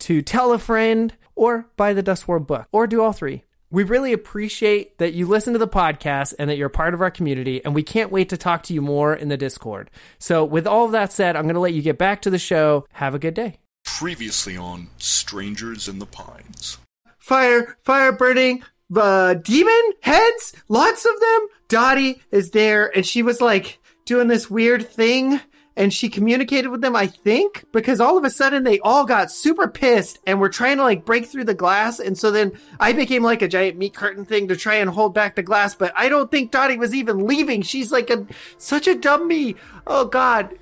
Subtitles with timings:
[0.00, 3.44] to tell a friend or buy the Dust World book or do all three.
[3.70, 7.10] We really appreciate that you listen to the podcast and that you're part of our
[7.10, 9.90] community, and we can't wait to talk to you more in the Discord.
[10.18, 12.38] So, with all of that said, I'm going to let you get back to the
[12.38, 12.84] show.
[12.92, 13.58] Have a good day.
[13.84, 16.78] Previously on Strangers in the Pines.
[17.18, 18.64] Fire, fire burning,
[18.96, 21.46] uh, demon heads, lots of them.
[21.68, 25.40] Dottie is there, and she was like doing this weird thing
[25.76, 29.30] and she communicated with them, I think, because all of a sudden they all got
[29.30, 32.00] super pissed and were trying to like break through the glass.
[32.00, 35.14] And so then I became like a giant meat curtain thing to try and hold
[35.14, 35.74] back the glass.
[35.74, 37.62] But I don't think Dottie was even leaving.
[37.62, 38.26] She's like a
[38.58, 39.56] such a dummy.
[39.86, 40.58] Oh God.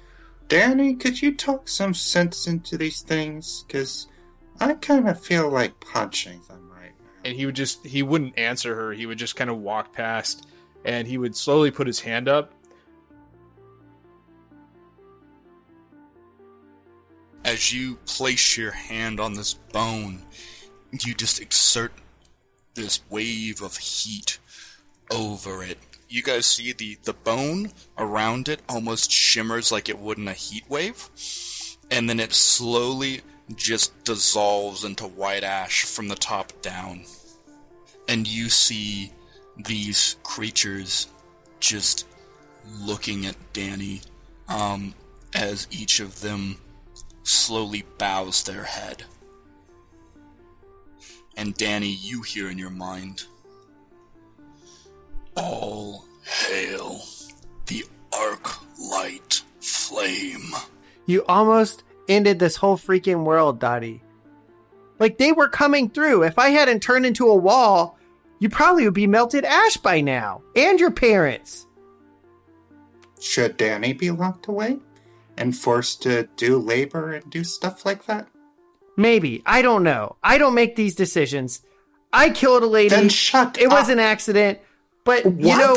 [0.47, 3.65] Danny, could you talk some sense into these things?
[3.67, 4.07] Because
[4.61, 7.07] I kind of feel like punching them right now.
[7.25, 10.47] and he would just he wouldn't answer her he would just kind of walk past
[10.85, 12.53] and he would slowly put his hand up
[17.49, 20.21] As you place your hand on this bone,
[20.93, 21.93] you just exert
[22.75, 24.39] this wave of heat
[25.11, 25.79] over it.
[26.11, 30.35] You guys see the, the bone around it almost shimmers like it would in a
[30.35, 31.09] heat wave,
[31.91, 33.23] and then it slowly
[33.57, 37.05] just dissolves into white ash from the top down.
[38.09, 39.11] And you see
[39.57, 41.07] these creatures
[41.61, 42.07] just
[42.79, 44.03] looking at Danny
[44.51, 44.93] um,
[45.33, 46.59] as each of them
[47.29, 49.05] slowly bows their head.
[51.37, 53.25] And Danny, you hear in your mind
[55.37, 57.01] All hail
[57.67, 60.51] the arc light flame.
[61.07, 64.03] You almost ended this whole freaking world, Dottie.
[64.99, 66.25] Like they were coming through.
[66.25, 67.99] If I hadn't turned into a wall,
[68.41, 70.43] you probably would be melted ash by now.
[70.57, 71.67] And your parents.
[73.21, 74.79] Should Danny be locked away
[75.39, 78.29] and forced to do labor and do stuff like that?
[78.97, 79.43] Maybe.
[79.47, 80.17] I don't know.
[80.23, 81.63] I don't make these decisions.
[82.13, 82.89] I killed a lady.
[82.89, 84.59] Then shut It was an accident.
[85.05, 85.39] But What?
[85.39, 85.77] you know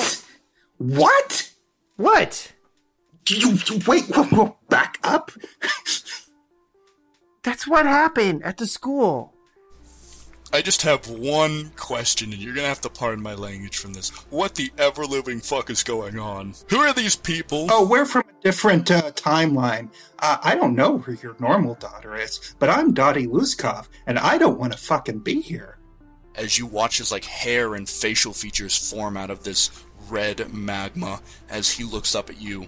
[0.77, 1.51] what?
[1.97, 2.51] what?
[3.29, 4.05] You, you wait,
[4.69, 5.31] back up.
[7.43, 9.30] That's what happened at the school.
[10.53, 14.09] I just have one question, and you're gonna have to pardon my language from this.
[14.29, 16.53] What the ever living fuck is going on?
[16.69, 17.67] Who are these people?
[17.71, 19.89] Oh, we're from a different uh, timeline.
[20.19, 24.37] Uh, I don't know who your normal daughter is, but I'm Dottie Luskov, and I
[24.37, 25.77] don't want to fucking be here.
[26.35, 29.69] as you watch his like hair and facial features form out of this
[30.09, 32.67] red magma as he looks up at you,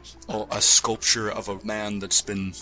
[0.52, 2.54] a sculpture of a man that's been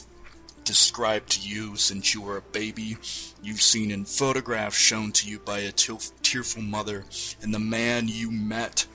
[0.63, 2.97] described to you since you were a baby.
[3.43, 7.05] You've seen in photographs shown to you by a tearful mother,
[7.41, 8.85] and the man you met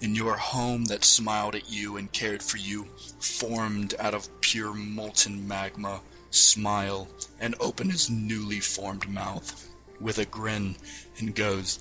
[0.00, 2.84] in your home that smiled at you and cared for you,
[3.20, 6.00] formed out of pure molten magma,
[6.30, 7.08] smile
[7.40, 9.68] and open his newly formed mouth
[10.00, 10.76] with a grin
[11.18, 11.78] and goes,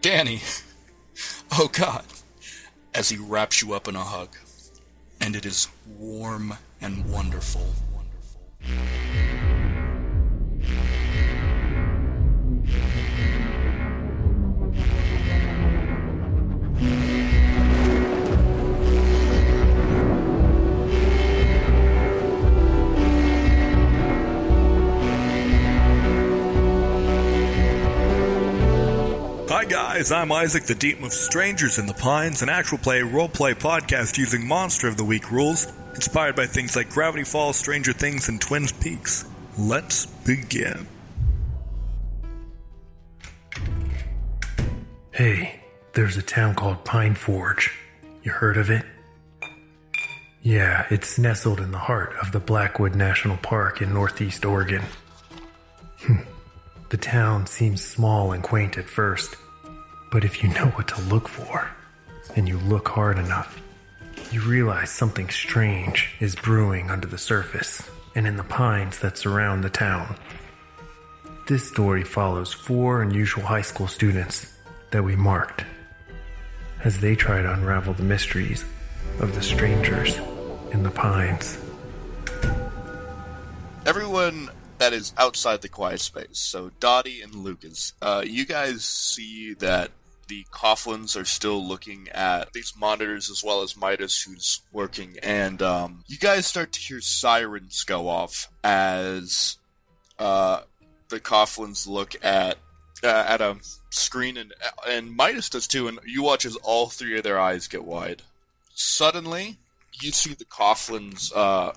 [0.00, 0.40] Danny,
[1.52, 2.04] oh God,
[2.94, 4.36] as he wraps you up in a hug.
[5.20, 7.66] And it is warm and wonderful.
[8.66, 8.72] Hi
[29.66, 34.16] guys, I'm Isaac, the Demon of Strangers in the Pines, an actual play roleplay podcast
[34.16, 38.40] using Monster of the Week rules, inspired by things like Gravity Falls, Stranger Things, and
[38.40, 39.24] Twin Peaks.
[39.58, 40.86] Let's begin.
[45.12, 45.60] Hey,
[45.92, 47.72] there's a town called Pine Forge.
[48.22, 48.84] You heard of it?
[50.42, 54.82] Yeah, it's nestled in the heart of the Blackwood National Park in northeast Oregon.
[56.00, 56.16] Hmm.
[56.90, 59.36] the town seems small and quaint at first,
[60.12, 61.70] but if you know what to look for,
[62.36, 63.58] and you look hard enough,
[64.34, 69.62] you realize something strange is brewing under the surface and in the pines that surround
[69.62, 70.16] the town.
[71.46, 74.52] This story follows four unusual high school students
[74.90, 75.64] that we marked
[76.82, 78.64] as they try to unravel the mysteries
[79.20, 80.18] of the strangers
[80.72, 81.56] in the pines.
[83.86, 89.54] Everyone that is outside the quiet space, so Dottie and Lucas, uh, you guys see
[89.54, 89.92] that
[90.28, 95.60] the Coughlins are still looking at these monitors as well as Midas, who's working, and
[95.62, 99.56] um, you guys start to hear sirens go off as
[100.18, 100.60] uh,
[101.08, 102.58] the Coughlins look at
[103.02, 103.56] uh, at a
[103.90, 104.52] screen, and
[104.86, 108.22] and Midas does too, and you watch as all three of their eyes get wide.
[108.74, 109.58] Suddenly,
[110.00, 111.72] you see the Coughlins uh,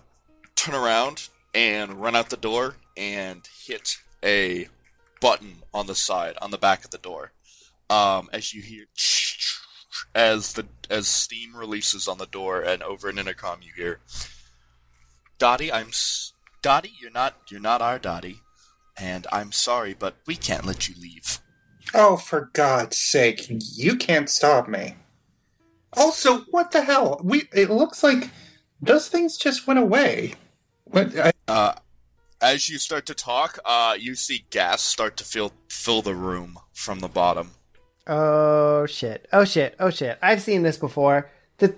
[0.55, 4.67] turn around and run out the door and hit a
[5.21, 7.31] button on the side on the back of the door
[7.89, 8.86] um, as you hear
[10.13, 14.00] as the as steam releases on the door and over an intercom you hear
[15.38, 15.92] Dottie, I'm
[16.62, 18.42] Dottie, you're not you're not our Dottie,
[18.98, 21.39] and I'm sorry, but we can't let you leave.
[21.94, 24.95] Oh, for God's sake, you can't stop me.
[25.94, 27.22] Also, what the hell?
[27.24, 28.30] We it looks like
[28.81, 30.33] those things just went away.
[30.86, 31.18] What?
[31.18, 31.31] I...
[31.48, 31.74] Uh,
[32.42, 36.60] as you start to talk, uh, you see gas start to fill fill the room
[36.74, 37.51] from the bottom.
[38.07, 39.27] Oh shit!
[39.33, 39.75] Oh shit!
[39.80, 40.18] Oh shit!
[40.21, 41.30] I've seen this before.
[41.57, 41.75] The,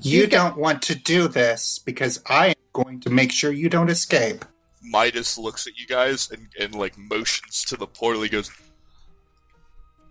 [0.00, 3.90] you don't want to do this because I am going to make sure you don't
[3.90, 4.44] escape.
[4.82, 8.22] Midas looks at you guys and, and like motions to the portal.
[8.22, 8.50] He goes,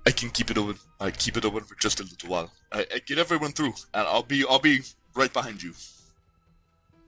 [0.06, 0.78] "I can keep it open.
[1.00, 2.52] I keep it open for just a little while.
[2.72, 4.82] I, I get everyone through, and I'll be I'll be
[5.16, 5.74] right behind you."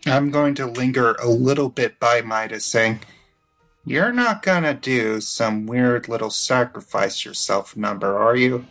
[0.06, 3.02] I'm going to linger a little bit by Midas, saying,
[3.88, 8.66] you're not gonna do some weird little sacrifice yourself number, are you?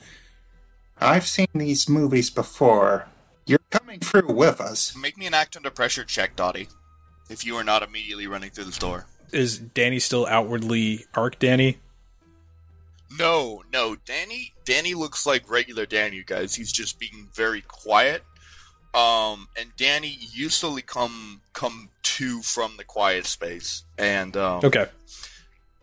[0.99, 3.09] I've seen these movies before.
[3.47, 4.95] You're coming through with us.
[4.97, 6.69] Make me an act under pressure check, Dottie.
[7.31, 9.07] If you are not immediately running through the door.
[9.33, 11.79] Is Danny still outwardly Arc Danny?
[13.19, 13.97] No, no.
[14.05, 16.55] Danny Danny looks like regular Danny, you guys.
[16.55, 18.23] He's just being very quiet.
[18.97, 24.87] Um, and Danny usually come come to from the quiet space, and um, okay,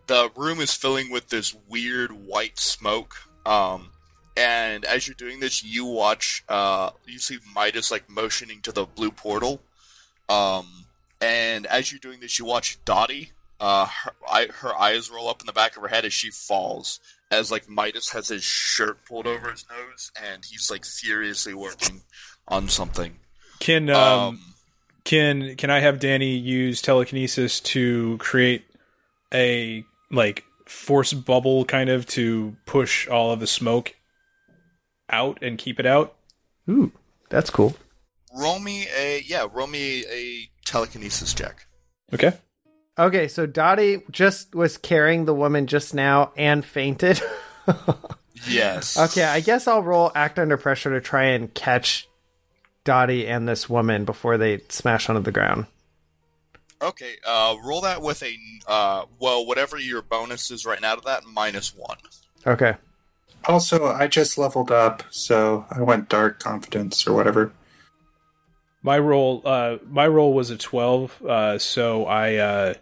[0.07, 3.15] the room is filling with this weird white smoke.
[3.45, 3.91] Um,
[4.35, 8.85] and as you're doing this, you watch, uh, you see Midas like motioning to the
[8.85, 9.61] blue portal.
[10.27, 10.85] Um,
[11.21, 13.31] and as you're doing this, you watch Dottie.
[13.59, 16.31] Uh, her, I, her eyes roll up in the back of her head as she
[16.31, 16.99] falls.
[17.29, 22.01] As like Midas has his shirt pulled over his nose, and he's like furiously working
[22.47, 23.17] on something.
[23.59, 24.39] Can um, um
[25.03, 28.65] can can I have Danny use telekinesis to create
[29.33, 33.95] a like force bubble kind of to push all of the smoke
[35.09, 36.15] out and keep it out.
[36.69, 36.91] Ooh,
[37.29, 37.75] that's cool.
[38.33, 41.67] Roll me a yeah, roll me a telekinesis check.
[42.13, 42.33] Okay.
[42.97, 47.19] Okay, so Dottie just was carrying the woman just now and fainted.
[48.47, 48.97] yes.
[48.97, 52.07] Okay, I guess I'll roll act under pressure to try and catch
[52.83, 55.65] Dottie and this woman before they smash onto the ground.
[56.81, 58.37] Okay, uh, roll that with a
[58.67, 61.97] uh, well, whatever your bonus is right now to that minus one.
[62.45, 62.75] Okay.
[63.45, 67.51] Also, I just leveled up, so I went dark confidence or whatever.
[68.81, 72.73] My roll, uh, my roll was a twelve, uh, so I, uh,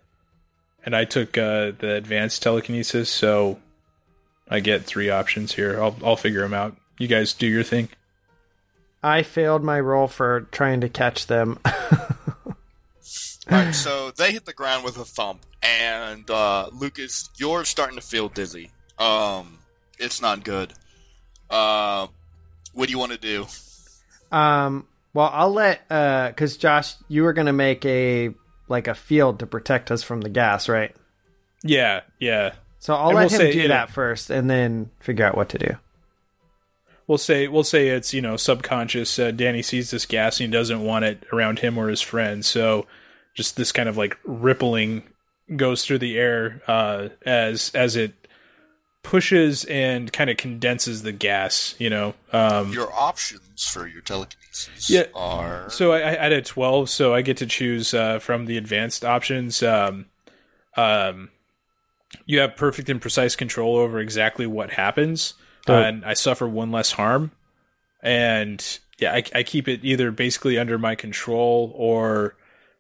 [0.84, 3.60] and I took uh, the advanced telekinesis, so
[4.50, 5.82] I get three options here.
[5.82, 6.76] I'll I'll figure them out.
[6.98, 7.90] You guys do your thing.
[9.04, 11.60] I failed my roll for trying to catch them.
[13.50, 18.02] Right, so they hit the ground with a thump, and uh, Lucas, you're starting to
[18.06, 18.72] feel dizzy.
[18.98, 19.58] Um,
[20.00, 20.72] it's not good.
[21.50, 22.08] Uh,
[22.74, 23.48] what do you want to do?
[24.32, 28.30] um, well, I'll let because Josh, you were gonna make a
[28.70, 30.96] like a field to protect us from the gas, right?
[31.64, 32.54] Yeah, yeah.
[32.80, 35.26] So I'll And let we'll him say, do you know- that first, and then figure
[35.26, 35.76] out what to do.
[37.08, 39.18] We'll say we'll say it's you know subconscious.
[39.20, 42.48] Uh, Danny sees this gas and he doesn't want it around him or his friends.
[42.48, 42.88] So
[43.34, 45.04] just this kind of like rippling
[45.56, 48.14] goes through the air uh, as as it
[49.04, 51.76] pushes and kind of condenses the gas.
[51.80, 52.14] You know.
[52.32, 57.22] Um, Your options for your telekinesis Yeah, are So I, I had twelve, so I
[57.22, 59.62] get to choose uh, from the advanced options.
[59.64, 60.06] Um,
[60.78, 61.30] um,
[62.26, 65.34] you have perfect and precise control over exactly what happens,
[65.68, 65.76] Oh.
[65.76, 67.32] and I suffer one less harm.
[68.02, 72.36] And yeah, I, I keep it either basically under my control, or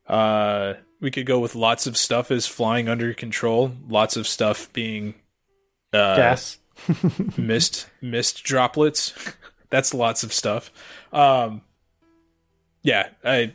[0.08, 3.72] uh, we could go with lots of stuff is flying under control.
[3.88, 5.16] Lots of stuff being
[5.94, 6.60] uh, gas.
[7.38, 9.14] mist mist droplets.
[9.70, 10.72] That's lots of stuff.
[11.14, 11.62] Um,
[12.84, 13.54] yeah, I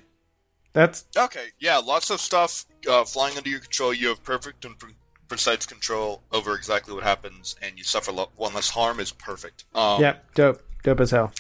[0.72, 1.46] That's okay.
[1.58, 3.92] Yeah, lots of stuff uh, flying under your control.
[3.92, 4.94] You have perfect and pre-
[5.28, 9.00] precise control over exactly what happens, and you suffer lo- one less harm.
[9.00, 9.64] Is perfect.
[9.74, 11.32] Um, yep, dope, dope as hell.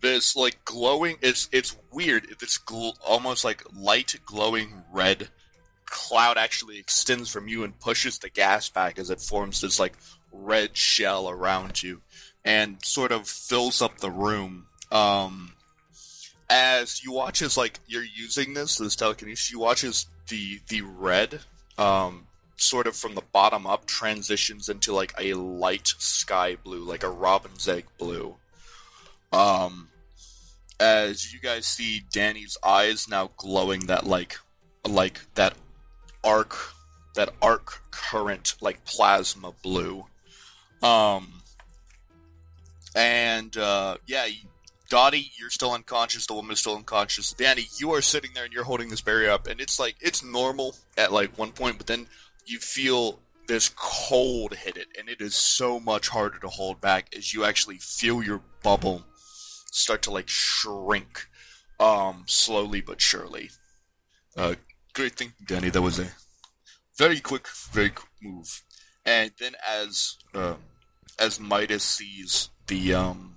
[0.00, 5.28] this like glowing it's it's weird this gl- almost like light glowing red
[5.86, 9.94] cloud actually extends from you and pushes the gas back as it forms this like
[10.32, 12.02] red shell around you
[12.44, 15.52] and sort of fills up the room um
[16.50, 20.82] as you watch as like you're using this this telekinesis you watch as the the
[20.82, 21.40] red
[21.78, 27.02] um sort of from the bottom up transitions into like a light sky blue like
[27.02, 28.36] a robin's egg blue
[29.32, 29.88] um
[30.80, 34.38] as you guys see Danny's eyes now glowing that like
[34.86, 35.54] like that
[36.22, 36.56] arc
[37.14, 40.04] that arc current like plasma blue
[40.82, 41.42] um
[42.94, 44.26] and uh yeah
[44.90, 46.26] Dottie, you're still unconscious.
[46.26, 47.32] The woman is still unconscious.
[47.32, 50.22] Danny, you are sitting there and you're holding this barrier up, and it's like it's
[50.22, 52.06] normal at like one point, but then
[52.46, 57.14] you feel this cold hit it, and it is so much harder to hold back
[57.16, 59.04] as you actually feel your bubble
[59.66, 61.28] start to like shrink,
[61.80, 63.50] um, slowly but surely.
[64.36, 64.54] Uh,
[64.94, 65.70] great thinking, Danny.
[65.70, 66.08] That was a
[66.96, 68.62] very quick, very quick move.
[69.04, 70.56] And then as um,
[71.18, 73.36] as Midas sees the um,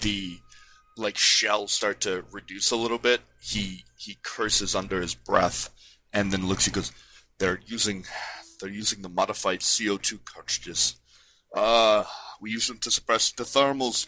[0.00, 0.38] the
[0.96, 5.70] like shell start to reduce a little bit, he he curses under his breath,
[6.12, 6.64] and then looks.
[6.64, 6.92] He goes,
[7.38, 8.04] "They're using
[8.60, 10.96] they're using the modified CO2 cartridges.
[11.54, 12.04] Uh,
[12.40, 14.06] we use them to suppress the thermals.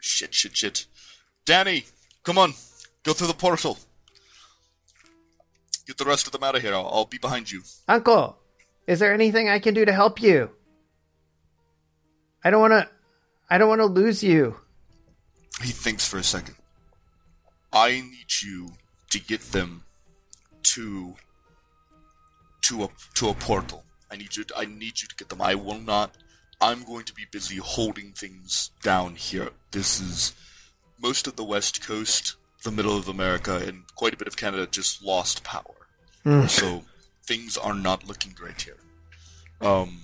[0.00, 0.86] Shit, shit, shit.
[1.44, 1.84] Danny,
[2.24, 2.54] come on,
[3.02, 3.78] go through the portal.
[5.86, 6.74] Get the rest of them out of here.
[6.74, 7.62] I'll, I'll be behind you.
[7.88, 8.36] Uncle,
[8.86, 10.50] is there anything I can do to help you?
[12.44, 12.88] I don't want to.
[13.50, 14.60] I don't want to lose you.
[15.62, 16.56] He thinks for a second.
[17.72, 18.72] I need you
[19.10, 19.84] to get them
[20.74, 21.14] to
[22.68, 23.84] to a to a portal.
[24.10, 24.44] I need you.
[24.44, 25.42] To, I need you to get them.
[25.42, 26.16] I will not.
[26.60, 29.50] I'm going to be busy holding things down here.
[29.70, 30.34] This is
[31.00, 32.34] most of the West Coast,
[32.64, 35.74] the middle of America, and quite a bit of Canada just lost power.
[36.48, 36.82] So
[37.24, 38.76] things are not looking great here.
[39.62, 40.00] Um,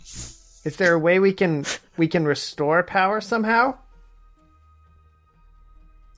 [0.65, 1.67] Is there a way we can
[1.99, 3.77] we can restore power somehow?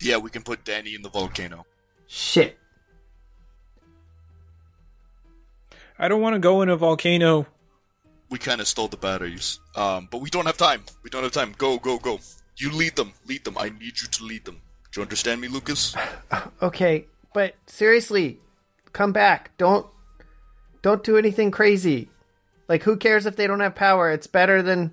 [0.00, 1.66] yeah, we can put Danny in the volcano.
[2.06, 2.58] Shit.
[5.98, 7.46] I don't want to go in a volcano.
[8.28, 9.60] we kind of stole the batteries.
[9.76, 10.82] Um, but we don't have time.
[11.02, 11.54] We don't have time.
[11.56, 12.18] Go, go, go.
[12.56, 13.12] You lead them.
[13.26, 13.56] Lead them.
[13.58, 14.60] I need you to lead them.
[14.92, 15.94] Do you understand me, Lucas?
[16.62, 18.38] Okay, but seriously,
[18.92, 19.56] come back.
[19.58, 19.86] Don't
[20.82, 22.08] don't do anything crazy.
[22.68, 24.10] Like who cares if they don't have power?
[24.10, 24.92] It's better than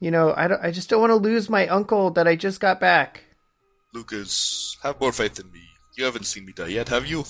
[0.00, 2.60] you know, I don't, I just don't want to lose my uncle that I just
[2.60, 3.24] got back.
[3.94, 5.62] Lucas, have more faith in me.
[5.96, 7.24] You haven't seen me die yet, have you?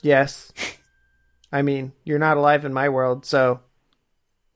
[0.00, 0.52] Yes.
[1.52, 3.60] I mean, you're not alive in my world, so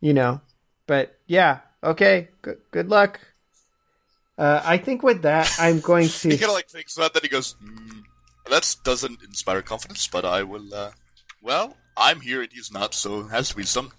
[0.00, 0.40] you know.
[0.86, 2.28] But yeah, okay.
[2.42, 3.20] Good good luck.
[4.38, 6.28] Uh, I think with that, I'm going to.
[6.30, 7.22] He kind of like thinks about that.
[7.22, 8.02] He goes, mm,
[8.48, 10.92] "That doesn't inspire confidence, but I will." Uh,
[11.42, 13.92] well, I'm here and he's not, so it has to be some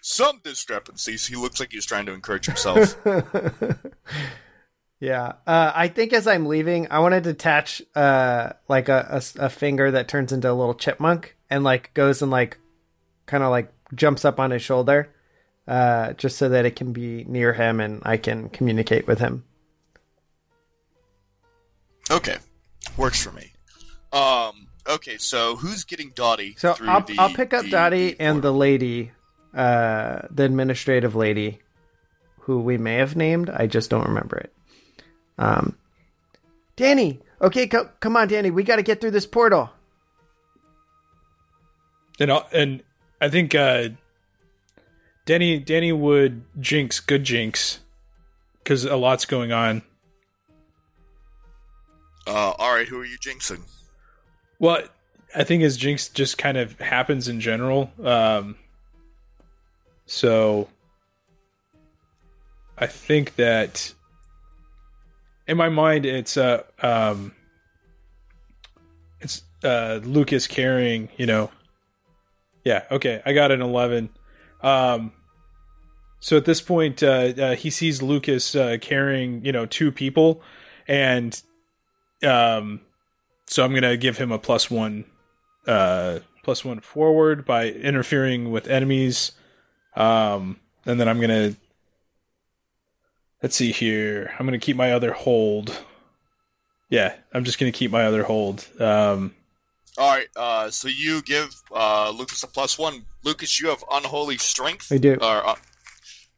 [0.00, 1.26] some discrepancies.
[1.26, 2.96] He looks like he's trying to encourage himself.
[5.00, 5.32] yeah.
[5.46, 9.48] Uh, I think as I'm leaving, I want to detach uh, like a, a, a
[9.48, 12.58] finger that turns into a little chipmunk and like goes and like
[13.26, 15.12] kind of like jumps up on his shoulder
[15.66, 19.44] uh, just so that it can be near him and I can communicate with him.
[22.10, 22.36] Okay,
[22.96, 23.52] works for me.
[24.12, 26.54] Um, okay, so who's getting Dottie?
[26.56, 29.12] So through I'll, the, I'll pick up the- Dottie the and the lady,
[29.54, 31.60] uh, the administrative lady,
[32.40, 33.50] who we may have named.
[33.50, 34.54] I just don't remember it.
[35.36, 35.76] Um,
[36.76, 37.20] Danny.
[37.42, 38.50] Okay, co- come on, Danny.
[38.50, 39.70] We got to get through this portal.
[42.18, 42.82] And and
[43.20, 43.90] I think uh,
[45.26, 47.80] Danny Danny would jinx good jinx
[48.62, 49.82] because a lot's going on.
[52.26, 53.62] Uh, all right, who are you jinxing?
[54.58, 54.82] Well,
[55.34, 57.90] I think his jinx just kind of happens in general.
[58.02, 58.56] Um,
[60.06, 60.68] so
[62.76, 63.94] I think that
[65.46, 67.32] in my mind, it's uh, um,
[69.20, 71.08] it's uh, Lucas carrying.
[71.16, 71.50] You know,
[72.68, 72.84] yeah.
[72.90, 74.10] Okay, I got an eleven.
[74.62, 75.12] Um,
[76.20, 80.42] so at this point, uh, uh, he sees Lucas uh, carrying, you know, two people,
[80.86, 81.40] and
[82.22, 82.82] um,
[83.46, 85.06] so I'm gonna give him a plus one,
[85.66, 89.32] uh, plus one forward by interfering with enemies.
[89.96, 91.54] Um, and then I'm gonna
[93.42, 94.30] let's see here.
[94.38, 95.74] I'm gonna keep my other hold.
[96.90, 98.66] Yeah, I'm just gonna keep my other hold.
[98.78, 99.34] Um,
[99.98, 103.04] All right, uh, so you give uh, Lucas a plus one.
[103.24, 104.92] Lucas, you have unholy strength.
[104.92, 105.14] I do.
[105.14, 105.56] Or, uh,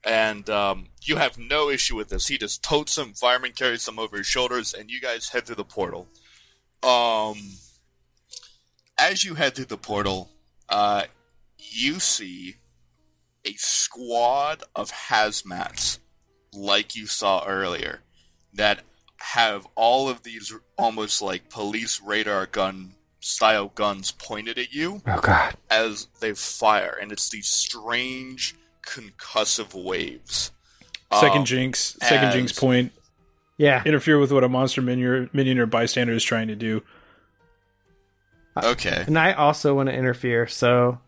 [0.03, 2.27] and um, you have no issue with this.
[2.27, 3.13] He just totes him.
[3.13, 6.09] Fireman carries him over his shoulders, and you guys head through the portal.
[6.83, 7.37] Um,
[8.99, 10.31] as you head through the portal,
[10.71, 11.03] uh,
[11.59, 12.55] you see
[13.45, 15.99] a squad of hazmats,
[16.55, 18.01] like you saw earlier,
[18.55, 18.81] that
[19.19, 25.21] have all of these almost like police radar gun style guns pointed at you Oh
[25.21, 25.55] God.
[25.71, 28.55] as they fire, and it's these strange
[28.87, 30.51] concussive waves.
[31.13, 32.93] second Um, jinx, second as- jinx point.
[33.59, 33.83] Yeah.
[33.85, 36.83] Interfere with what a monster minion, minion or bystander is trying to do.
[38.57, 39.05] Okay.
[39.07, 40.47] And I also want to interfere.
[40.47, 40.99] So,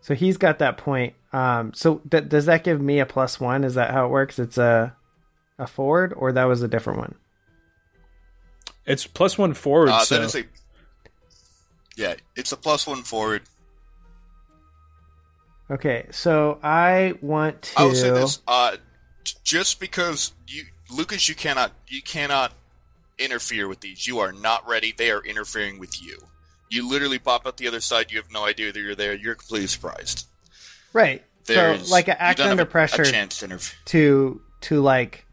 [0.00, 1.14] so he's got that point.
[1.32, 1.72] Um.
[1.74, 3.62] So d- does that give me a plus one?
[3.64, 4.38] Is that how it works?
[4.38, 4.96] It's a
[5.58, 7.14] a forward, or that was a different one.
[8.86, 9.90] It's plus one forward.
[9.90, 10.44] Uh, so that is a.
[12.00, 13.42] Yeah, it's a plus one forward.
[15.70, 16.06] Okay.
[16.10, 17.80] So I want to.
[17.80, 18.78] I will say this: uh,
[19.44, 22.54] just because you, Lucas, you cannot, you cannot
[23.18, 24.06] interfere with these.
[24.06, 24.94] You are not ready.
[24.96, 26.16] They are interfering with you.
[26.70, 28.10] You literally pop out the other side.
[28.10, 29.14] You have no idea that you're there.
[29.14, 30.26] You're completely surprised.
[30.94, 31.22] Right.
[31.44, 33.78] There's, so like act under pressure A chance to interfere.
[33.86, 35.26] to to like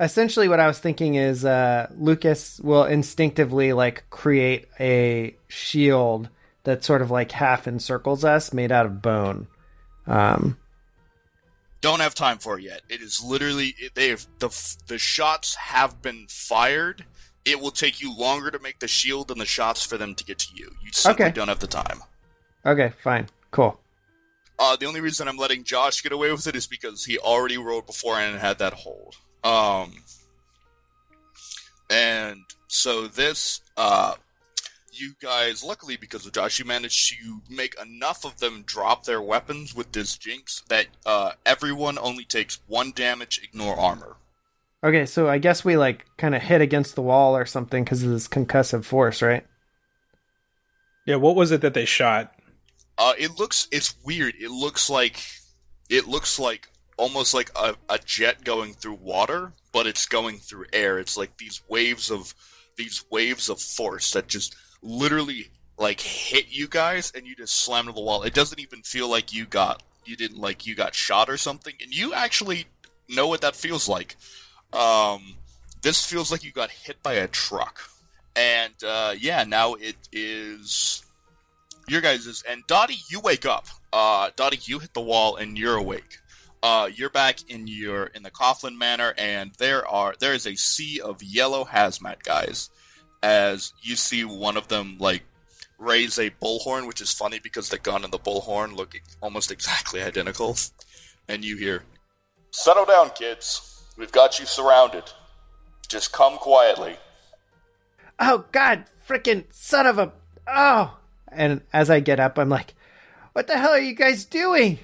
[0.00, 6.28] essentially what I was thinking is uh Lucas will instinctively like create a shield
[6.64, 9.46] that sort of like half encircles us made out of bone.
[10.06, 10.56] Um
[11.80, 12.82] Don't have time for it yet.
[12.88, 14.48] It is literally they have the
[14.86, 17.04] the shots have been fired.
[17.44, 20.24] It will take you longer to make the shield than the shots for them to
[20.24, 20.70] get to you.
[20.82, 21.32] You simply Okay.
[21.34, 22.00] don't have the time.
[22.64, 23.28] okay, fine.
[23.50, 23.78] Cool.
[24.58, 27.58] Uh, the only reason I'm letting Josh get away with it is because he already
[27.58, 29.16] rolled before and had that hold.
[29.44, 29.92] Um,
[31.90, 34.14] and so this, uh,
[34.92, 39.20] you guys, luckily because of Josh, you managed to make enough of them drop their
[39.20, 44.16] weapons with this jinx that uh, everyone only takes one damage, ignore armor.
[44.82, 48.02] Okay, so I guess we like kind of hit against the wall or something because
[48.02, 49.44] of this concussive force, right?
[51.06, 52.32] yeah, what was it that they shot?
[52.96, 54.34] Uh, it looks it's weird.
[54.40, 55.20] It looks like
[55.90, 60.66] it looks like almost like a, a jet going through water, but it's going through
[60.72, 60.98] air.
[60.98, 62.34] It's like these waves of
[62.76, 67.86] these waves of force that just literally like hit you guys and you just slam
[67.86, 68.22] to the wall.
[68.22, 71.74] It doesn't even feel like you got you didn't like you got shot or something,
[71.80, 72.66] and you actually
[73.08, 74.16] know what that feels like.
[74.72, 75.36] Um,
[75.82, 77.80] this feels like you got hit by a truck,
[78.36, 81.04] and uh, yeah, now it is
[81.88, 83.66] your guys' and Dottie, you wake up.
[83.92, 86.18] Uh, Dottie, you hit the wall and you're awake.
[86.64, 90.54] Uh, you're back in your in the Coughlin Manor, and there are there is a
[90.54, 92.70] sea of yellow hazmat guys.
[93.22, 95.24] As you see one of them like
[95.78, 100.02] raise a bullhorn, which is funny because the gun and the bullhorn look almost exactly
[100.02, 100.56] identical.
[101.28, 101.82] And you hear,
[102.50, 103.82] "Settle down, kids.
[103.98, 105.04] We've got you surrounded.
[105.86, 106.96] Just come quietly."
[108.18, 110.12] Oh God, freaking son of a
[110.48, 110.96] oh!
[111.28, 112.72] And as I get up, I'm like,
[113.34, 114.78] "What the hell are you guys doing?"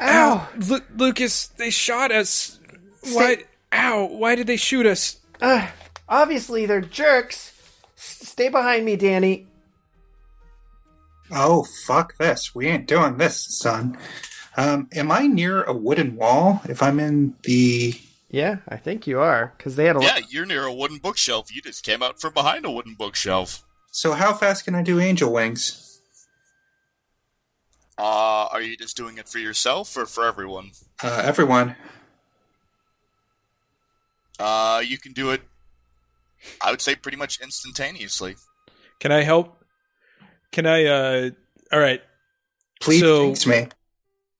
[0.00, 0.48] Ow!
[0.68, 2.58] Lu- Lucas, they shot us.
[3.12, 3.44] Why?
[3.72, 4.06] Ow!
[4.06, 5.18] Why did they shoot us?
[5.40, 5.68] Uh,
[6.08, 7.52] obviously, they're jerks.
[7.96, 9.46] S- stay behind me, Danny.
[11.30, 12.54] Oh, fuck this.
[12.54, 13.98] We ain't doing this, son.
[14.56, 17.94] Um, am I near a wooden wall if I'm in the.
[18.30, 20.32] Yeah, I think you are, because they had a Yeah, lot.
[20.32, 21.54] you're near a wooden bookshelf.
[21.54, 23.64] You just came out from behind a wooden bookshelf.
[23.90, 25.87] So, how fast can I do angel wings?
[27.98, 30.70] Uh, are you just doing it for yourself or for everyone?
[31.02, 31.74] Uh, everyone.
[34.38, 35.42] Uh, you can do it.
[36.62, 38.36] I would say pretty much instantaneously.
[39.00, 39.56] Can I help?
[40.52, 40.84] Can I?
[40.84, 41.30] uh
[41.72, 42.00] All right.
[42.80, 43.66] Please So- jinx me.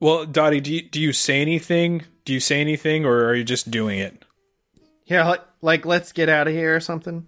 [0.01, 2.05] Well, Dottie, do you, do you say anything?
[2.25, 4.25] Do you say anything, or are you just doing it?
[5.07, 7.27] Yeah, like, like let's get out of here or something.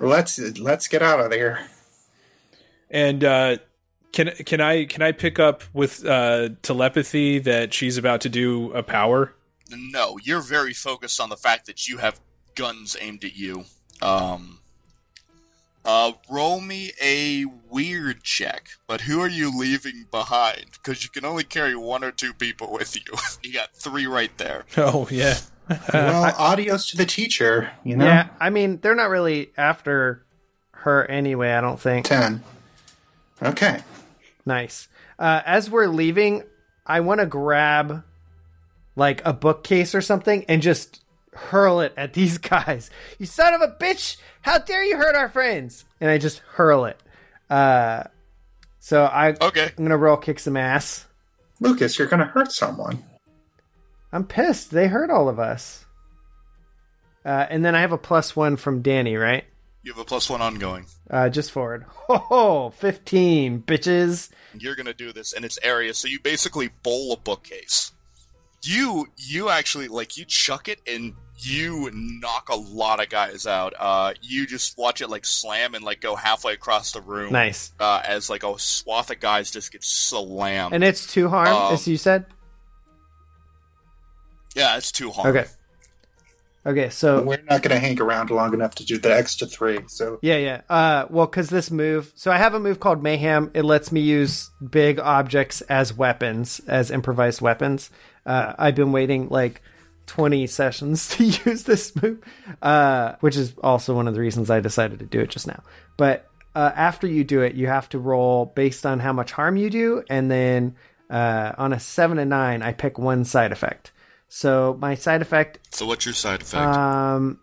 [0.00, 1.68] Let's let's get out of there.
[2.90, 3.58] And uh,
[4.12, 8.72] can can I can I pick up with uh, telepathy that she's about to do
[8.72, 9.34] a power?
[9.70, 12.20] No, you're very focused on the fact that you have
[12.54, 13.64] guns aimed at you.
[14.00, 14.60] Um,
[15.84, 18.68] uh, roll me a weird check.
[18.86, 20.66] But who are you leaving behind?
[20.72, 23.16] Because you can only carry one or two people with you.
[23.42, 24.64] you got three right there.
[24.76, 25.38] Oh yeah.
[25.92, 28.04] well, adios to the teacher, you know?
[28.04, 30.24] Yeah, I mean they're not really after
[30.72, 31.52] her anyway.
[31.52, 32.06] I don't think.
[32.06, 32.42] 10.
[33.42, 33.80] Okay.
[34.48, 34.88] Nice.
[35.18, 36.42] Uh, as we're leaving,
[36.86, 38.02] I want to grab
[38.96, 42.90] like a bookcase or something and just hurl it at these guys.
[43.18, 44.16] You son of a bitch!
[44.40, 45.84] How dare you hurt our friends?
[46.00, 46.98] And I just hurl it.
[47.50, 48.04] Uh,
[48.80, 49.70] so I, Okay.
[49.76, 51.04] I'm gonna roll kick some ass.
[51.60, 53.02] Lucas, you're going to hurt someone.
[54.12, 54.70] I'm pissed.
[54.70, 55.84] They hurt all of us.
[57.24, 59.44] Uh, and then I have a plus one from Danny, right?
[59.82, 60.86] You have a plus one ongoing.
[61.08, 61.84] Uh, just forward.
[62.08, 62.70] Ho ho!
[62.70, 64.28] 15, bitches.
[64.58, 67.92] You're gonna do this in its area, so you basically bowl a bookcase.
[68.64, 73.72] You you actually like you chuck it and you knock a lot of guys out.
[73.78, 77.32] Uh, you just watch it like slam and like go halfway across the room.
[77.32, 77.72] Nice.
[77.78, 80.74] Uh, as like a swath of guys just get slammed.
[80.74, 82.26] And it's two harm, Um, as you said?
[84.56, 85.36] yeah, it's too hard.
[85.36, 85.48] Okay.
[86.68, 89.78] Okay, so We're not going to hang around long enough to do the extra three.
[89.86, 90.60] So, Yeah, yeah.
[90.68, 92.12] Uh, well, because this move.
[92.14, 93.50] So I have a move called Mayhem.
[93.54, 97.88] It lets me use big objects as weapons, as improvised weapons.
[98.26, 99.62] Uh, I've been waiting like
[100.08, 102.22] 20 sessions to use this move,
[102.60, 105.62] uh, which is also one of the reasons I decided to do it just now.
[105.96, 109.56] But uh, after you do it, you have to roll based on how much harm
[109.56, 110.02] you do.
[110.10, 110.76] And then
[111.08, 113.90] uh, on a 7 and 9, I pick one side effect.
[114.28, 116.56] So my side effect So what's your side effect?
[116.76, 117.40] um,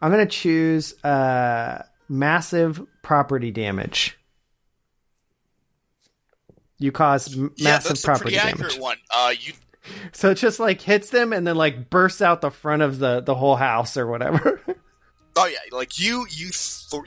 [0.00, 4.18] I'm gonna choose uh, massive property damage.
[6.78, 8.78] You cause m- yeah, massive that's a property pretty damage.
[8.78, 8.98] one.
[9.10, 9.54] Uh, you
[10.12, 13.20] So it just like hits them and then like bursts out the front of the
[13.20, 14.60] the whole house or whatever.
[15.38, 16.50] Oh yeah, like you, you,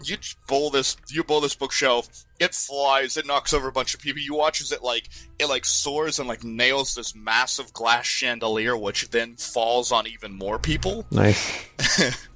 [0.04, 2.08] you bowl this, you bowl this bookshelf.
[2.40, 3.18] It flies.
[3.18, 4.22] It knocks over a bunch of people.
[4.22, 8.78] You watch as it like it like soars and like nails this massive glass chandelier,
[8.78, 11.06] which then falls on even more people.
[11.12, 11.66] nice.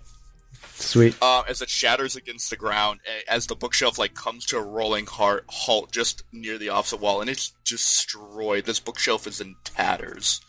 [0.83, 1.15] Sweet.
[1.21, 5.05] Uh, as it shatters against the ground, as the bookshelf like comes to a rolling
[5.05, 8.65] heart halt just near the opposite wall, and it's destroyed.
[8.65, 10.41] This bookshelf is in tatters.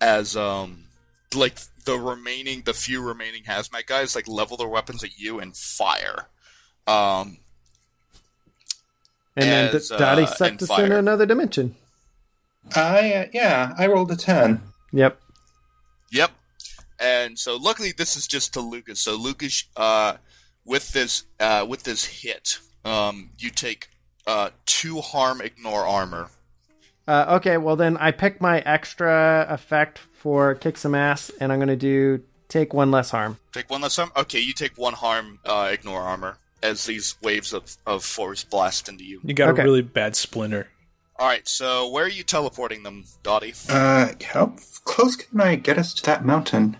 [0.00, 0.84] As um,
[1.34, 5.56] like the remaining, the few remaining hazmat guys like level their weapons at you and
[5.56, 6.28] fire.
[6.86, 7.38] Um,
[9.36, 10.84] And then as, D- Dottie uh, sucked and us fire.
[10.84, 11.74] into another dimension.
[12.74, 14.60] I, uh, yeah, I rolled a 10.
[14.92, 15.20] Yep.
[16.12, 16.30] Yep.
[17.00, 19.00] And so luckily this is just to Lucas.
[19.00, 20.16] So Lucas uh
[20.64, 23.88] with this uh with this hit, um you take
[24.26, 26.28] uh two harm ignore armor.
[27.06, 31.58] Uh, okay, well then I pick my extra effect for kick some ass, and I'm
[31.58, 33.36] gonna do take one less harm.
[33.52, 34.10] Take one less harm?
[34.16, 38.88] Okay, you take one harm uh ignore armor as these waves of, of force blast
[38.88, 39.20] into you.
[39.22, 39.60] You got Okay.
[39.60, 40.68] a really bad splinter.
[41.20, 43.52] Alright, so where are you teleporting them, Dottie?
[43.68, 46.78] Uh, how close can I get us to that mountain?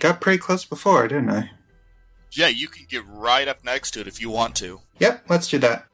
[0.00, 1.50] Got pretty close before, didn't I?
[2.32, 4.80] Yeah, you can get right up next to it if you want to.
[4.98, 5.86] Yep, let's do that.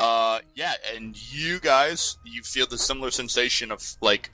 [0.00, 4.30] Uh, yeah, and you guys, you feel the similar sensation of like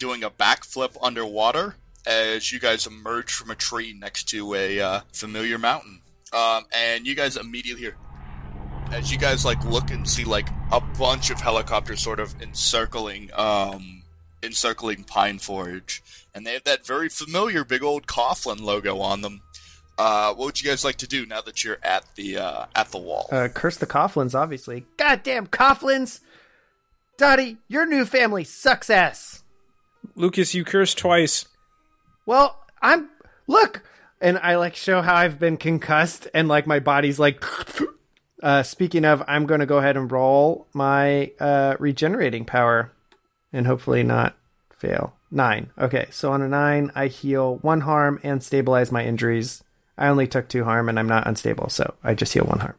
[0.00, 5.00] doing a backflip underwater as you guys emerge from a tree next to a uh,
[5.12, 6.00] familiar mountain.
[6.32, 7.96] Um, and you guys immediately hear,
[8.90, 13.30] as you guys like look and see like a bunch of helicopters sort of encircling,
[13.34, 14.02] um,
[14.42, 16.02] encircling Pine Forge,
[16.34, 19.42] and they have that very familiar big old Coughlin logo on them.
[19.98, 22.90] Uh, what would you guys like to do now that you're at the uh, at
[22.90, 23.28] the wall?
[23.30, 24.86] Uh, curse the Coughlins, obviously.
[24.96, 26.20] Goddamn Coughlins!
[27.18, 29.39] Dottie, your new family sucks ass.
[30.14, 31.46] Lucas, you cursed twice.
[32.26, 33.08] Well, I'm
[33.46, 33.82] look,
[34.20, 37.44] and I like show how I've been concussed and like my body's like.
[38.42, 42.90] Uh, speaking of, I'm going to go ahead and roll my uh, regenerating power,
[43.52, 44.34] and hopefully not
[44.74, 45.14] fail.
[45.30, 45.68] Nine.
[45.78, 49.62] Okay, so on a nine, I heal one harm and stabilize my injuries.
[49.98, 52.76] I only took two harm, and I'm not unstable, so I just heal one harm.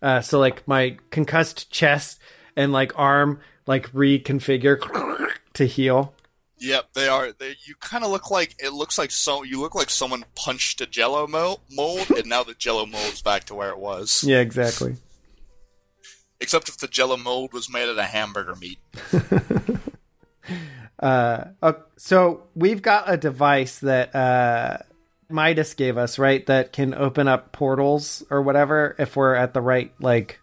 [0.00, 2.20] Uh, so like my concussed chest
[2.56, 4.78] and like arm like reconfigure
[5.54, 6.14] to heal.
[6.62, 7.32] Yep, they are.
[7.32, 9.42] They, you kind of look like it looks like so.
[9.42, 13.54] You look like someone punched a Jello mold, and now the Jello mold's back to
[13.54, 14.22] where it was.
[14.22, 14.94] Yeah, exactly.
[16.40, 18.78] Except if the Jello mold was made out of hamburger meat.
[21.00, 24.78] uh, uh, so we've got a device that uh,
[25.28, 26.46] Midas gave us, right?
[26.46, 30.38] That can open up portals or whatever if we're at the right like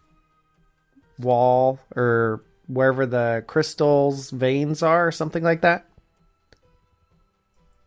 [1.18, 5.86] wall or wherever the crystals veins are, or something like that.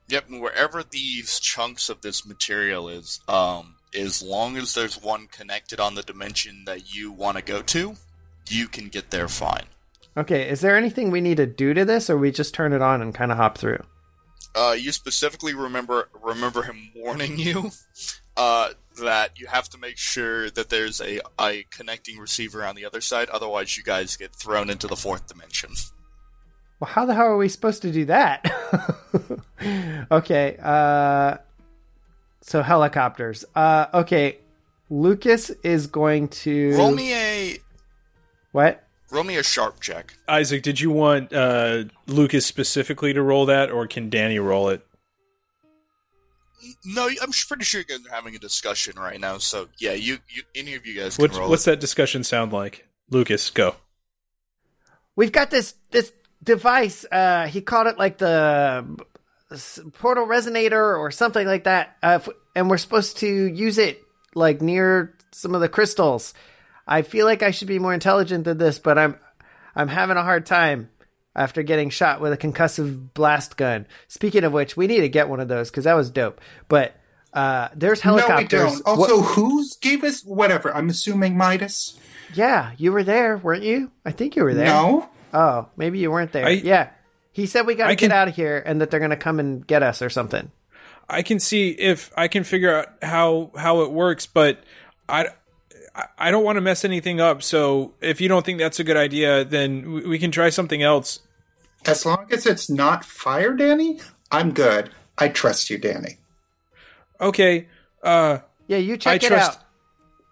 [0.09, 5.79] Yep, wherever these chunks of this material is, um, as long as there's one connected
[5.79, 7.95] on the dimension that you want to go to,
[8.49, 9.65] you can get there fine.
[10.15, 12.81] Okay, is there anything we need to do to this, or we just turn it
[12.81, 13.83] on and kind of hop through?
[14.55, 17.71] Uh, you specifically remember remember him warning you
[18.37, 18.69] uh,
[19.01, 23.01] that you have to make sure that there's a, a connecting receiver on the other
[23.01, 25.71] side, otherwise you guys get thrown into the fourth dimension.
[26.83, 28.45] Well, how the hell are we supposed to do that?
[30.11, 31.37] okay, uh,
[32.41, 33.45] so helicopters.
[33.55, 34.39] Uh, okay,
[34.89, 37.57] Lucas is going to roll me a
[38.51, 38.85] what?
[39.11, 40.13] Roll me a sharp check.
[40.27, 44.85] Isaac, did you want uh, Lucas specifically to roll that, or can Danny roll it?
[46.83, 49.37] No, I'm pretty sure you guys are having a discussion right now.
[49.37, 51.49] So yeah, you, you any of you guys can what's, roll.
[51.49, 51.71] What's it.
[51.71, 52.89] that discussion sound like?
[53.09, 53.77] Lucas, go.
[55.15, 56.11] We've got this this
[56.43, 57.05] device.
[57.11, 58.85] Uh, he called it like the
[59.93, 61.95] portal resonator or something like that.
[62.01, 62.19] Uh,
[62.55, 64.01] and we're supposed to use it
[64.35, 66.33] like near some of the crystals.
[66.87, 69.15] I feel like I should be more intelligent than this, but I'm
[69.75, 70.89] I'm having a hard time
[71.35, 73.87] after getting shot with a concussive blast gun.
[74.07, 76.41] Speaking of which, we need to get one of those because that was dope.
[76.67, 76.95] But
[77.33, 78.75] uh, there's helicopters.
[78.75, 78.81] No.
[78.85, 80.75] Also, what- who's gave us whatever?
[80.75, 81.97] I'm assuming Midas.
[82.35, 83.91] Yeah, you were there, weren't you?
[84.05, 84.65] I think you were there.
[84.65, 85.09] No.
[85.33, 86.45] Oh, maybe you weren't there.
[86.45, 86.89] I- yeah,
[87.31, 89.39] he said we got to get out of here and that they're going to come
[89.39, 90.51] and get us or something.
[91.09, 94.63] I can see if I can figure out how how it works, but
[95.09, 95.25] I.
[95.25, 95.29] I-
[96.17, 98.97] I don't want to mess anything up, so if you don't think that's a good
[98.97, 101.19] idea, then we- we can try something else.
[101.85, 103.99] As long as it's not fire, Danny,
[104.31, 104.89] I'm good.
[105.19, 106.17] I trust you, Danny.
[107.21, 107.67] Okay,
[108.01, 109.63] uh, Yeah, you I check it trust out.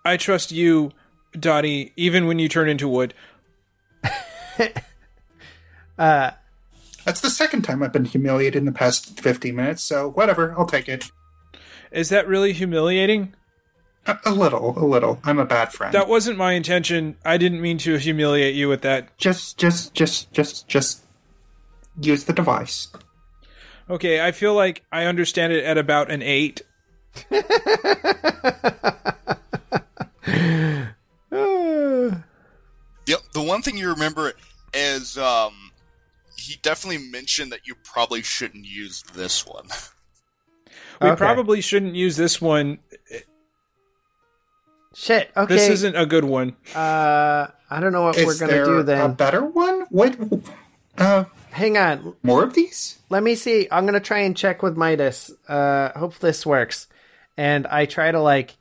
[0.03, 0.93] I trust you,
[1.39, 3.13] Dottie, even when you turn into wood.
[7.05, 10.65] That's the second time I've been humiliated in the past 50 minutes, so whatever, I'll
[10.65, 11.11] take it.
[11.91, 13.33] Is that really humiliating?
[14.07, 15.19] A, a little, a little.
[15.23, 15.93] I'm a bad friend.
[15.93, 17.17] That wasn't my intention.
[17.25, 19.17] I didn't mean to humiliate you with that.
[19.17, 21.01] Just, just, just, just, just
[21.99, 22.87] use the device.
[23.89, 26.61] Okay, I feel like I understand it at about an eight.
[33.07, 33.19] Yep.
[33.33, 34.31] The one thing you remember
[34.73, 35.70] is um,
[36.41, 39.67] he definitely mentioned that you probably shouldn't use this one.
[41.01, 41.15] We Okay.
[41.17, 42.80] probably shouldn't use this one.
[44.93, 45.32] Shit.
[45.36, 45.56] Okay.
[45.56, 46.56] This isn't a good one.
[46.75, 49.86] Uh, I don't know what Is we're gonna there do a better one?
[49.89, 50.17] What?
[50.97, 52.15] Uh, Hang on.
[52.23, 52.99] more of these?
[53.10, 53.67] Let me see.
[53.71, 55.32] I'm gonna try and check with Midas.
[55.47, 56.88] Uh, hope this works.
[57.38, 58.56] And I try to like,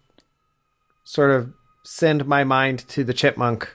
[1.04, 1.52] sort of
[1.84, 3.68] send my mind to the chipmunk.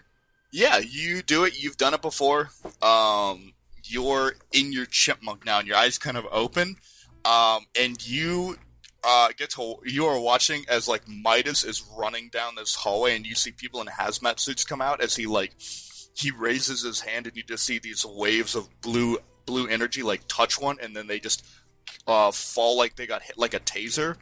[0.54, 1.62] Yeah, you do it.
[1.62, 2.50] You've done it before.
[2.82, 3.52] Um,
[3.88, 6.78] you're in your chipmunk now, and your eyes kind of open.
[7.24, 8.58] Um, and you
[9.04, 13.26] uh, get to you are watching as like Midas is running down this hallway, and
[13.26, 15.54] you see people in hazmat suits come out as he like
[16.14, 20.22] he raises his hand, and you just see these waves of blue blue energy like
[20.28, 21.46] touch one, and then they just
[22.08, 24.18] uh, fall like they got hit like a taser.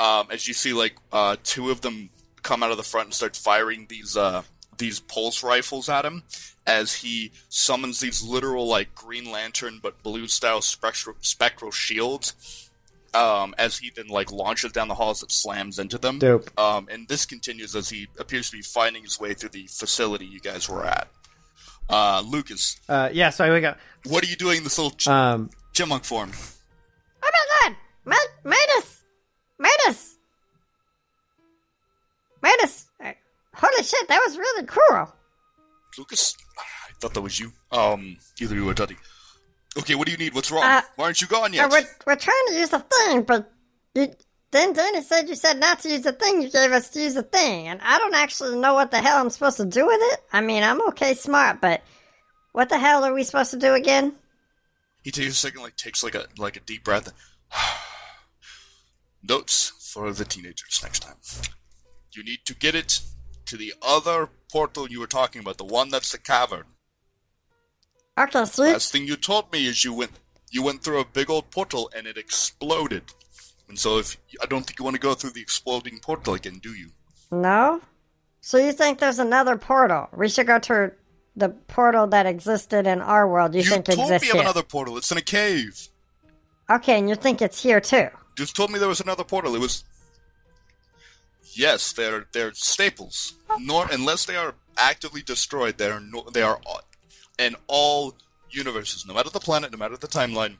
[0.00, 2.10] Um, as you see like uh, two of them
[2.42, 4.42] come out of the front and start firing these uh,
[4.78, 6.22] these pulse rifles at him
[6.66, 12.64] as he summons these literal like Green Lantern but blue style spectral, spectral shields.
[13.14, 16.18] Um, as he then like launches down the halls, it slams into them.
[16.18, 16.50] Dope.
[16.60, 20.26] Um, and this continues as he appears to be finding his way through the facility
[20.26, 21.08] you guys were at.
[21.88, 23.30] Uh, Lucas, Uh, yeah.
[23.30, 23.78] So I wake up.
[24.04, 26.30] what are you doing in this little ch- Um, chipmunk form?
[27.22, 27.76] Oh my god!
[28.04, 29.00] Ma- Midas!
[29.58, 30.16] Midas!
[32.42, 32.87] Midas!
[33.92, 35.12] Uh, shit, that was really cool.
[35.96, 37.52] Lucas, I thought that was you.
[37.72, 38.96] Um, either you or Dottie.
[39.78, 40.34] Okay, what do you need?
[40.34, 40.64] What's wrong?
[40.64, 41.70] Uh, Why aren't you gone Uh, yet?
[41.70, 43.50] we're, we're trying to use the thing, but
[43.94, 44.12] you,
[44.50, 46.42] then Danny said you said not to use the thing.
[46.42, 49.18] You gave us to use the thing, and I don't actually know what the hell
[49.20, 50.20] I'm supposed to do with it.
[50.32, 51.82] I mean, I'm okay smart, but
[52.52, 54.14] what the hell are we supposed to do again?
[55.02, 57.12] He takes a second, like takes like a like a deep breath.
[59.22, 61.16] Notes for the teenagers next time.
[62.12, 63.00] You need to get it
[63.48, 66.64] to the other portal you were talking about, the one that's the cavern.
[68.18, 68.72] Okay, sweet.
[68.72, 70.12] Last thing you told me is you went
[70.50, 73.02] you went through a big old portal and it exploded.
[73.68, 76.58] And so if I don't think you want to go through the exploding portal again,
[76.62, 76.88] do you?
[77.30, 77.80] No?
[78.40, 80.08] So you think there's another portal?
[80.16, 80.92] We should go to
[81.36, 84.62] the portal that existed in our world you, You think told exists me of another
[84.62, 84.96] portal.
[84.96, 85.88] It's in a cave.
[86.70, 88.08] Okay, and you think it's here too?
[88.36, 89.54] Just told me there was another portal.
[89.54, 89.84] It was.
[91.54, 93.34] Yes, they're they're staples.
[93.60, 96.60] Nor unless they are actively destroyed, they are no, they are
[97.38, 98.14] in all
[98.50, 100.56] universes, no matter the planet, no matter the timeline.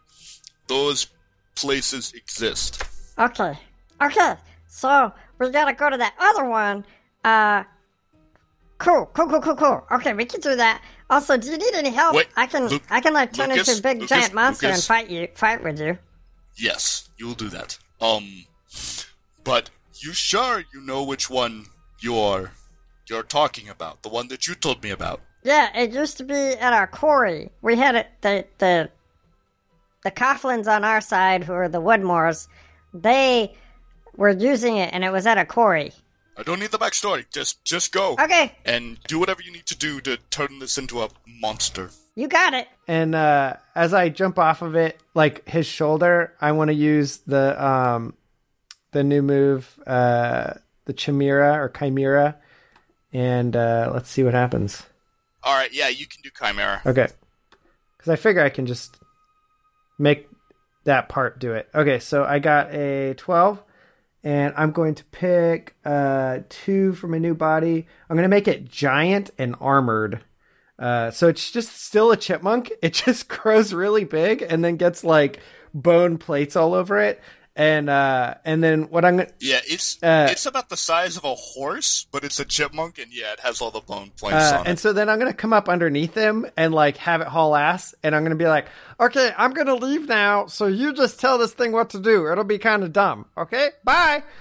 [0.67, 1.09] Those
[1.55, 2.83] places exist.
[3.19, 3.59] Okay.
[4.03, 4.35] Okay.
[4.69, 6.85] So we gotta go to that other one.
[7.25, 7.65] Uh
[8.79, 9.87] cool, cool, cool, cool, cool.
[9.91, 10.83] Okay, we can do that.
[11.11, 12.15] Also, do you need any help?
[12.15, 14.69] Wait, I can Luke- I can like turn Lucas, into a big Lucas, giant monster
[14.69, 15.99] and fight you fight with you.
[16.57, 17.79] Yes, you'll do that.
[18.01, 18.45] Um,
[19.45, 19.71] but
[20.03, 21.67] you sure you know which one
[22.01, 22.53] you're
[23.09, 24.03] you're talking about?
[24.03, 25.21] The one that you told me about.
[25.45, 27.51] Yeah, it used to be at our quarry.
[27.63, 28.91] We had it the the
[30.05, 32.49] the Coughlins on our side, who are the Woodmores,
[32.95, 33.55] they
[34.17, 35.93] were using it and it was at a quarry.
[36.37, 37.25] I don't need the backstory.
[37.33, 41.03] Just just go Okay, and do whatever you need to do to turn this into
[41.03, 41.91] a monster.
[42.15, 42.69] you got it.
[42.87, 47.19] And uh, as I jump off of it, like his shoulder, I want to use
[47.27, 48.15] the um,
[48.93, 52.37] the new move, uh, the Chimera or Chimera,
[53.13, 54.85] and uh, let's see what happens.
[55.43, 56.83] All right, yeah, you can do Chimera.
[56.85, 57.09] Okay,
[57.97, 58.99] because I figure I can just
[59.99, 60.29] make
[60.85, 61.69] that part do it.
[61.75, 63.63] Okay, so I got a twelve,
[64.25, 67.87] and I'm going to pick uh, two for my new body.
[68.09, 70.21] I'm going to make it giant and armored.
[70.79, 72.71] Uh, so it's just still a chipmunk.
[72.83, 75.41] It just grows really big and then gets like
[75.75, 77.21] bone plates all over it.
[77.59, 81.25] And uh, and then what I'm gonna Yeah, it's Uh, it's about the size of
[81.25, 84.59] a horse, but it's a chipmunk, and yeah, it has all the bone planks uh,
[84.61, 84.71] on it.
[84.71, 87.97] and so then I'm gonna come up underneath him and like have it haul ass,
[88.05, 88.69] and I'm gonna be like,
[89.01, 92.31] okay, I'm gonna leave now, so you just tell this thing what to do.
[92.31, 93.27] It'll be kind of dumb.
[93.37, 94.23] Okay, bye.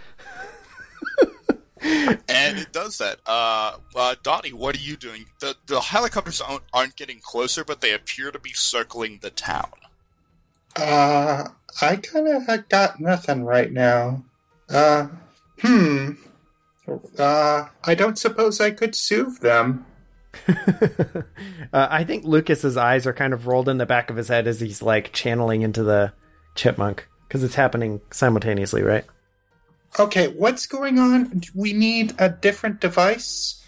[1.80, 3.19] And it does that.
[3.25, 5.25] Uh, uh, Dottie, what are you doing?
[5.39, 9.69] The the helicopters aren't, aren't getting closer, but they appear to be circling the town.
[10.78, 11.50] Uh,
[11.82, 14.24] I kind of got nothing right now.
[14.70, 15.08] Uh,
[15.60, 16.12] hmm.
[17.18, 19.86] Uh, I don't suppose I could soothe them.
[21.74, 24.48] Uh, I think Lucas's eyes are kind of rolled in the back of his head
[24.48, 26.13] as he's like channeling into the
[26.56, 29.04] chipmunk because it's happening simultaneously, right?
[30.00, 31.40] Okay, what's going on?
[31.40, 33.62] Do we need a different device?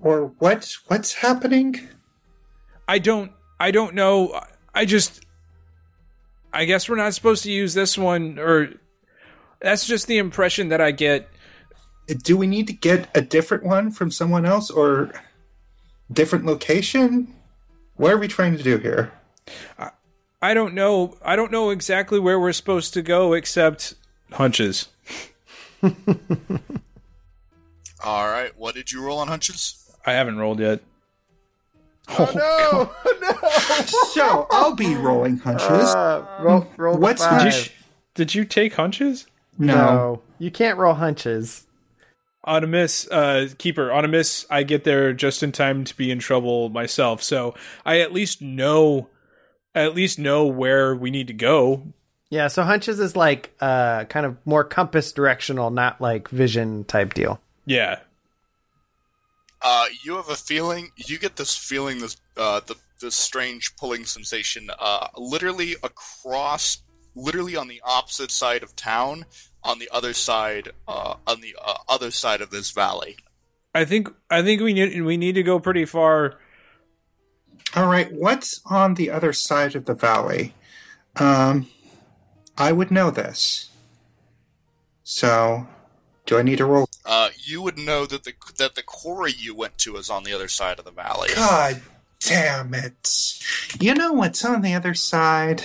[0.00, 0.74] Or what?
[0.88, 1.88] What's happening?
[2.88, 3.30] I don't
[3.60, 4.40] I don't know.
[4.74, 5.24] I just
[6.52, 8.70] I guess we're not supposed to use this one or
[9.60, 11.28] that's just the impression that I get.
[12.06, 15.12] Do we need to get a different one from someone else or
[16.10, 17.34] different location?
[17.96, 19.12] What are we trying to do here?
[20.40, 21.16] I don't know.
[21.22, 23.94] I don't know exactly where we're supposed to go except
[24.32, 24.88] hunches.
[28.04, 29.90] All right, what did you roll on hunches?
[30.06, 30.80] I haven't rolled yet.
[32.10, 32.90] Oh no!
[33.20, 33.86] no!
[34.12, 35.68] So I'll be rolling hunches.
[35.94, 37.42] Uh, roll, roll What's- five.
[37.44, 37.70] did you-
[38.14, 39.26] Did you take hunches?
[39.58, 39.74] no.
[39.74, 41.64] no, you can't roll hunches.
[42.44, 43.92] On a miss, uh, keeper.
[43.92, 47.22] On a miss, I get there just in time to be in trouble myself.
[47.22, 49.08] So I at least know,
[49.74, 51.92] I at least know where we need to go.
[52.30, 57.12] Yeah, so hunches is like uh kind of more compass directional, not like vision type
[57.14, 57.40] deal.
[57.66, 57.98] Yeah.
[59.60, 60.90] Uh, you have a feeling.
[60.96, 66.78] You get this feeling, this uh, the this strange pulling sensation, uh, literally across,
[67.14, 69.24] literally on the opposite side of town,
[69.62, 73.16] on the other side, uh, on the uh, other side of this valley.
[73.74, 76.38] I think I think we need we need to go pretty far.
[77.76, 80.54] All right, what's on the other side of the valley?
[81.16, 81.68] Um,
[82.56, 83.70] I would know this.
[85.04, 85.66] So,
[86.28, 86.90] do I need a roll?
[87.06, 90.32] Uh, you would know that the that the quarry you went to is on the
[90.34, 91.30] other side of the valley.
[91.34, 91.80] God
[92.20, 93.42] damn it.
[93.80, 95.64] You know what's on the other side?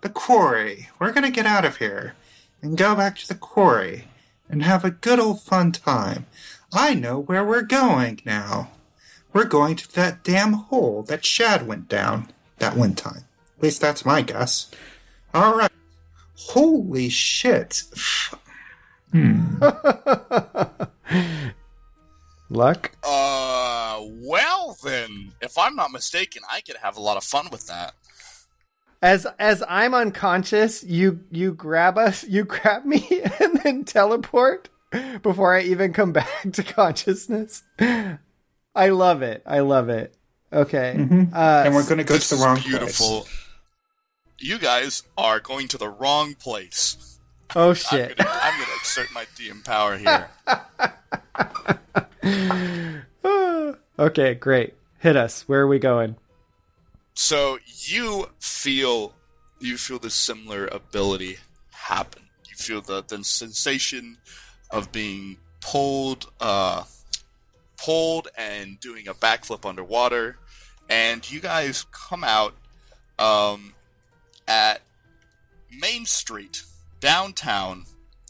[0.00, 0.88] The quarry.
[0.98, 2.14] We're gonna get out of here
[2.60, 4.08] and go back to the quarry
[4.48, 6.26] and have a good old fun time.
[6.72, 8.70] I know where we're going now.
[9.32, 13.24] we're going to that damn hole that Shad went down that one time.
[13.58, 14.70] At least that's my guess.
[15.32, 15.70] All right.
[16.36, 17.84] Holy shit.
[22.50, 22.92] Luck?
[23.04, 27.66] Uh, well then, if I'm not mistaken, I could have a lot of fun with
[27.68, 27.94] that.
[29.02, 34.68] As as I'm unconscious, you you grab us, you grab me, and then teleport
[35.22, 37.62] before I even come back to consciousness.
[37.78, 39.42] I love it.
[39.46, 40.14] I love it.
[40.52, 40.94] Okay.
[41.32, 43.20] Uh, and we're going to go to the wrong beautiful.
[43.20, 43.46] place.
[44.38, 47.09] You guys are going to the wrong place.
[47.56, 48.16] Oh I'm shit.
[48.16, 50.28] gonna, I'm gonna exert my DM power here.
[53.98, 54.74] okay, great.
[54.98, 55.42] Hit us.
[55.48, 56.16] Where are we going?
[57.14, 59.14] So you feel
[59.60, 61.38] you feel the similar ability
[61.70, 62.22] happen.
[62.48, 64.18] You feel the, the sensation
[64.70, 66.84] of being pulled uh
[67.76, 70.36] pulled and doing a backflip underwater
[70.88, 72.54] and you guys come out
[73.18, 73.74] um
[74.48, 74.80] at
[75.70, 76.62] Main Street
[77.00, 77.84] downtown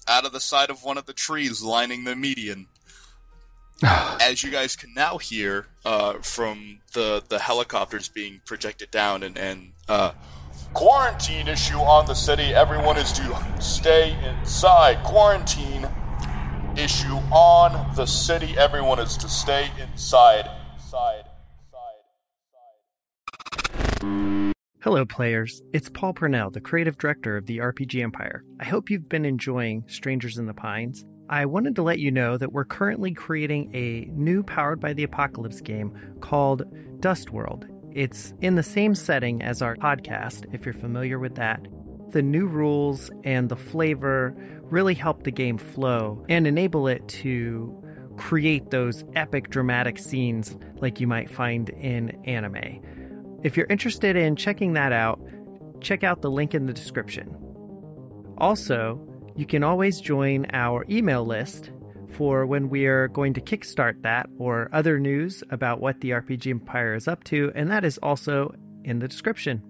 [0.09, 2.67] out of the side of one of the trees lining the median
[3.83, 9.39] as you guys can now hear uh, from the the helicopters being projected down and
[9.39, 10.13] and uh,
[10.75, 12.55] quarantine issue on the city.
[12.55, 15.03] Everyone is to stay inside.
[15.05, 15.89] Quarantine
[16.77, 18.57] issue on the city.
[18.57, 20.49] Everyone is to stay inside.
[20.75, 21.25] Inside.
[24.83, 25.61] Hello, players.
[25.75, 28.45] It's Paul Purnell, the creative director of the RPG Empire.
[28.61, 31.05] I hope you've been enjoying Strangers in the Pines.
[31.29, 35.03] I wanted to let you know that we're currently creating a new Powered by the
[35.03, 36.63] Apocalypse game called
[36.99, 37.67] Dust World.
[37.93, 41.61] It's in the same setting as our podcast, if you're familiar with that.
[42.13, 47.77] The new rules and the flavor really help the game flow and enable it to
[48.17, 52.81] create those epic dramatic scenes like you might find in anime.
[53.43, 55.21] If you're interested in checking that out,
[55.81, 57.35] check out the link in the description.
[58.39, 59.01] Also,
[59.37, 61.71] you can always join our email list
[62.11, 66.51] for when we are going to kickstart that or other news about what the RPG
[66.51, 69.63] Empire is up to, and that is also in the description.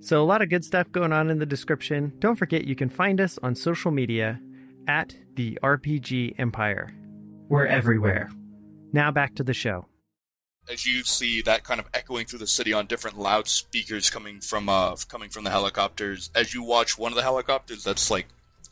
[0.00, 2.12] So, a lot of good stuff going on in the description.
[2.18, 4.38] Don't forget you can find us on social media
[4.86, 6.94] at the RPG Empire.
[7.48, 8.30] We're everywhere.
[8.92, 9.86] Now back to the show.
[10.70, 14.68] As you see that kind of echoing through the city on different loudspeakers coming from
[14.68, 18.26] uh coming from the helicopters as you watch one of the helicopters that's like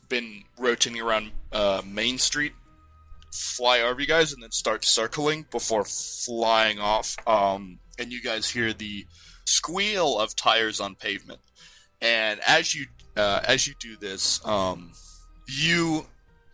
[0.09, 2.53] been rotating around uh main street
[3.31, 8.49] fly over you guys and then start circling before flying off um and you guys
[8.49, 9.05] hear the
[9.45, 11.39] squeal of tires on pavement.
[12.01, 14.91] And as you uh, as you do this um
[15.47, 16.05] you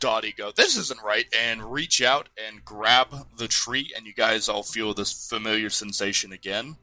[0.01, 4.49] Dottie go, this isn't right, and reach out and grab the tree, and you guys
[4.49, 6.75] all feel this familiar sensation again.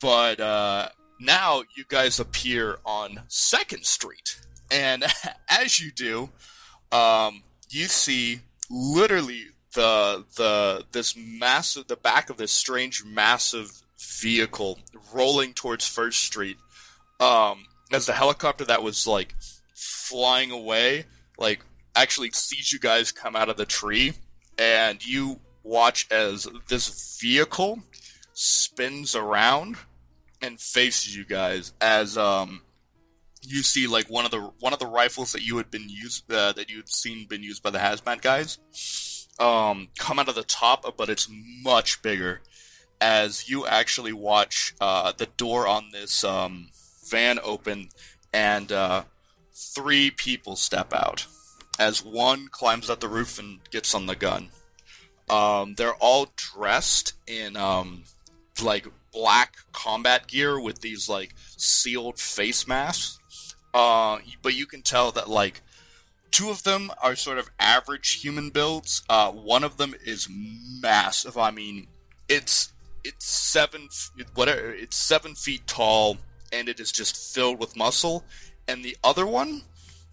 [0.00, 0.88] But uh,
[1.20, 5.04] now you guys appear on Second Street, and
[5.50, 6.30] as you do,
[6.92, 14.78] um, you see literally the the this massive the back of this strange massive vehicle
[15.12, 16.56] rolling towards First Street.
[17.20, 19.34] Um, as the helicopter that was like
[19.74, 21.64] flying away, like
[21.98, 24.12] actually sees you guys come out of the tree,
[24.56, 27.80] and you watch as this vehicle
[28.32, 29.76] spins around
[30.40, 32.62] and faces you guys as um
[33.42, 36.32] you see like one of the one of the rifles that you had been used
[36.32, 40.36] uh, that you had seen been used by the hazmat guys um come out of
[40.36, 41.28] the top but it's
[41.62, 42.40] much bigger
[43.00, 46.68] as you actually watch uh the door on this um
[47.10, 47.88] van open
[48.32, 49.02] and uh
[49.52, 51.26] three people step out
[51.78, 54.48] as one climbs up the roof and gets on the gun.
[55.30, 58.04] Um, they're all dressed in um,
[58.62, 63.54] like black combat gear with these like sealed face masks.
[63.74, 65.60] Uh, but you can tell that like
[66.30, 69.02] two of them are sort of average human builds.
[69.08, 71.36] Uh, one of them is massive.
[71.36, 71.86] I mean,
[72.28, 72.72] it's
[73.04, 73.88] it's seven
[74.34, 74.72] whatever.
[74.72, 76.18] It's seven feet tall
[76.52, 78.24] and it is just filled with muscle.
[78.66, 79.62] And the other one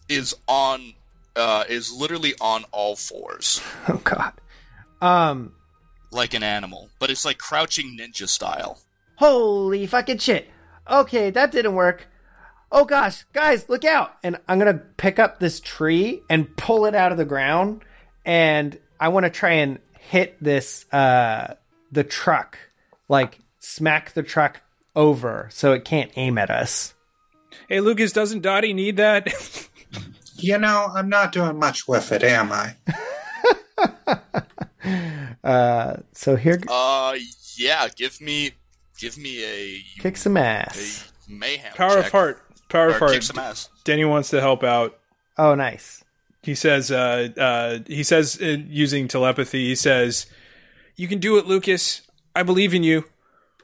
[0.07, 0.93] is on
[1.35, 4.33] uh, is literally on all fours, Oh god.
[5.01, 5.53] Um
[6.11, 8.79] like an animal, but it's like crouching ninja style.
[9.17, 10.49] holy fucking shit.
[10.89, 12.07] Okay, that didn't work.
[12.71, 14.15] Oh gosh, guys, look out.
[14.23, 17.83] And I'm going to pick up this tree and pull it out of the ground
[18.25, 21.55] and I want to try and hit this uh
[21.91, 22.57] the truck.
[23.09, 24.61] Like smack the truck
[24.95, 26.93] over so it can't aim at us.
[27.67, 29.27] Hey, Lucas, doesn't Dottie need that?
[30.37, 32.75] You know, I'm not doing much with it, am I?
[35.43, 37.15] Uh, so here, Uh,
[37.55, 37.87] yeah.
[37.95, 38.51] Give me,
[38.99, 41.11] give me a kick some ass.
[41.27, 41.73] a mayhem.
[41.75, 42.05] Power check.
[42.07, 42.43] of heart.
[42.69, 43.11] Power Or of heart.
[43.11, 43.69] kick some ass.
[43.83, 44.97] Danny wants to help out.
[45.37, 46.03] Oh, nice.
[46.41, 50.25] He says, uh, uh, he says, uh, using telepathy, he says,
[50.95, 52.01] "You can do it, Lucas.
[52.35, 53.05] I believe in you."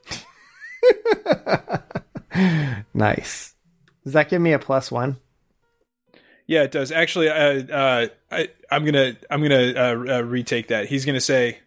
[2.94, 3.56] Nice.
[4.04, 5.18] Does that give me a plus one?
[6.52, 6.91] Yeah, it does.
[6.91, 10.88] Actually, uh, uh, I, I'm gonna, I'm gonna uh, uh, retake that.
[10.88, 11.60] He's gonna say,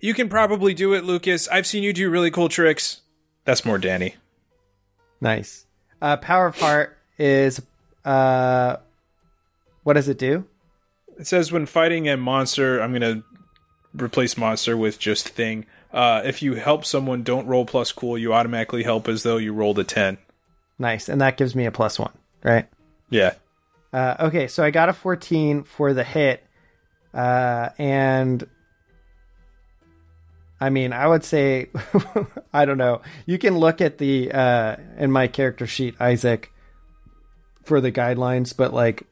[0.00, 1.46] "You can probably do it, Lucas.
[1.46, 3.02] I've seen you do really cool tricks."
[3.44, 4.16] That's more Danny.
[5.20, 5.66] Nice.
[6.02, 7.62] Uh, Power of Heart is
[8.04, 8.78] uh,
[9.84, 10.46] what does it do?
[11.16, 13.22] It says when fighting a monster, I'm gonna
[13.94, 15.64] replace monster with just thing.
[15.92, 18.18] Uh, if you help someone, don't roll plus cool.
[18.18, 20.18] You automatically help as though you rolled a ten.
[20.76, 22.66] Nice, and that gives me a plus one, right?
[23.10, 23.34] Yeah.
[23.92, 26.44] Uh, okay, so I got a 14 for the hit,
[27.12, 28.46] uh, and
[30.60, 31.70] I mean, I would say,
[32.52, 33.00] I don't know.
[33.26, 36.52] You can look at the uh, in my character sheet, Isaac,
[37.64, 39.06] for the guidelines, but like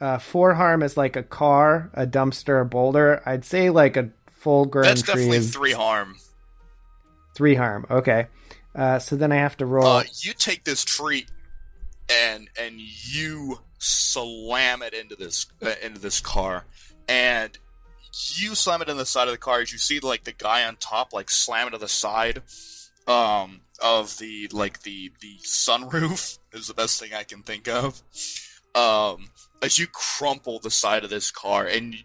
[0.00, 3.22] uh, four harm is like a car, a dumpster, a boulder.
[3.26, 6.16] I'd say like a full grown That's tree definitely is three harm.
[7.34, 7.86] three harm.
[7.90, 8.26] Okay,
[8.74, 9.86] uh, so then I have to roll.
[9.86, 11.26] Uh, you take this tree
[12.08, 16.64] and and you slam it into this uh, into this car,
[17.08, 17.58] and
[18.34, 19.60] you slam it in the side of the car.
[19.60, 22.42] As you see, like the guy on top, like slam it to the side
[23.06, 28.02] um, of the like the the sunroof is the best thing I can think of.
[28.74, 29.30] Um,
[29.62, 31.96] as you crumple the side of this car, and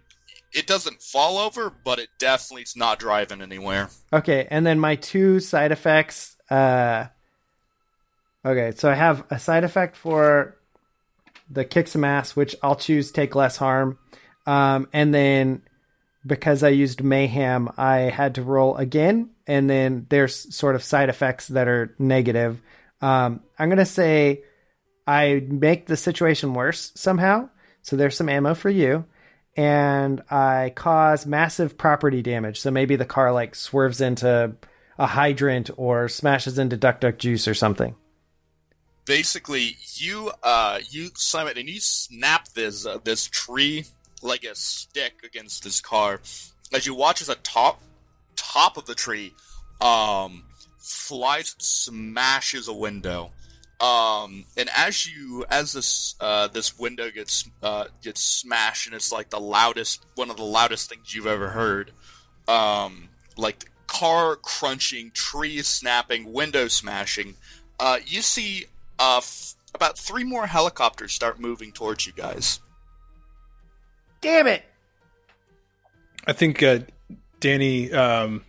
[0.53, 3.89] it doesn't fall over, but it definitely is not driving anywhere.
[4.11, 6.35] Okay, and then my two side effects.
[6.49, 7.07] Uh,
[8.45, 10.57] okay, so I have a side effect for
[11.51, 13.97] the kick some ass, which I'll choose take less harm.
[14.45, 15.63] Um, and then
[16.25, 21.09] because I used mayhem, I had to roll again, and then there's sort of side
[21.09, 22.61] effects that are negative.
[23.01, 24.43] Um, I'm gonna say
[25.07, 27.49] I make the situation worse somehow.
[27.81, 29.05] So there's some ammo for you
[29.55, 32.59] and I cause massive property damage.
[32.59, 34.55] So maybe the car like swerves into
[34.97, 37.95] a hydrant or smashes into Duck Duck Juice or something.
[39.11, 43.83] Basically you uh you it and you snap this uh, this tree
[44.21, 46.21] like a stick against this car.
[46.71, 47.81] As you watch as the top
[48.37, 49.33] top of the tree
[49.81, 50.45] um
[50.79, 53.31] flies smashes a window.
[53.81, 59.11] Um and as you as this uh this window gets uh gets smashed and it's
[59.11, 61.91] like the loudest one of the loudest things you've ever heard
[62.47, 67.35] um like car crunching trees snapping window smashing
[67.77, 68.67] uh you see
[69.01, 72.59] uh, f- about three more helicopters start moving towards you guys.
[74.21, 74.63] Damn it!
[76.27, 76.79] I think uh,
[77.39, 78.45] Danny um,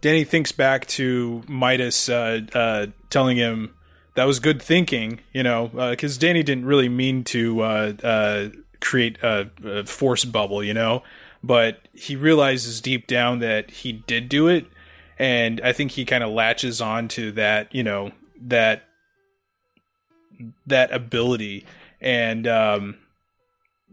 [0.00, 3.74] Danny thinks back to Midas uh, uh, telling him
[4.14, 8.48] that was good thinking, you know, because Danny didn't really mean to uh, uh,
[8.80, 11.02] create a, a force bubble, you know,
[11.42, 14.66] but he realizes deep down that he did do it,
[15.18, 18.87] and I think he kind of latches on to that, you know, that
[20.66, 21.64] that ability,
[22.00, 22.96] and um,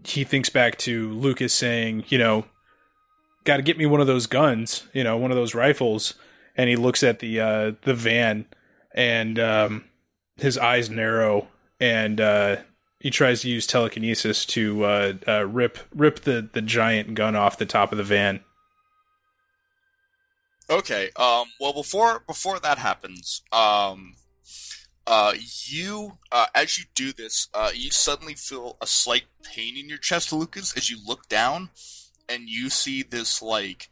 [0.03, 2.45] he thinks back to Lucas saying, you know,
[3.43, 6.15] got to get me one of those guns, you know, one of those rifles.
[6.57, 8.45] And he looks at the uh, the van,
[8.93, 9.83] and um,
[10.37, 11.49] his eyes narrow,
[11.81, 12.57] and uh,
[12.99, 17.57] he tries to use telekinesis to uh, uh, rip rip the, the giant gun off
[17.57, 18.39] the top of the van.
[20.69, 21.09] Okay.
[21.17, 21.47] Um.
[21.59, 24.15] Well, before before that happens, um,
[25.07, 25.33] uh,
[25.65, 29.97] you uh, as you do this, uh, you suddenly feel a slight pain in your
[29.97, 31.69] chest, Lucas, as you look down,
[32.27, 33.89] and you see this like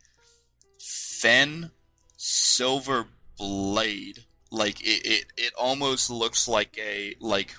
[0.80, 1.72] thin
[2.18, 3.08] silver
[3.38, 4.26] blade.
[4.52, 7.54] Like it, it, it almost looks like a like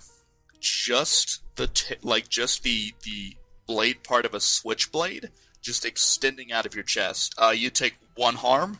[0.60, 3.36] just the t- like just the the
[3.66, 5.30] blade part of a switchblade
[5.60, 7.34] just extending out of your chest.
[7.38, 8.78] Uh, you take one harm.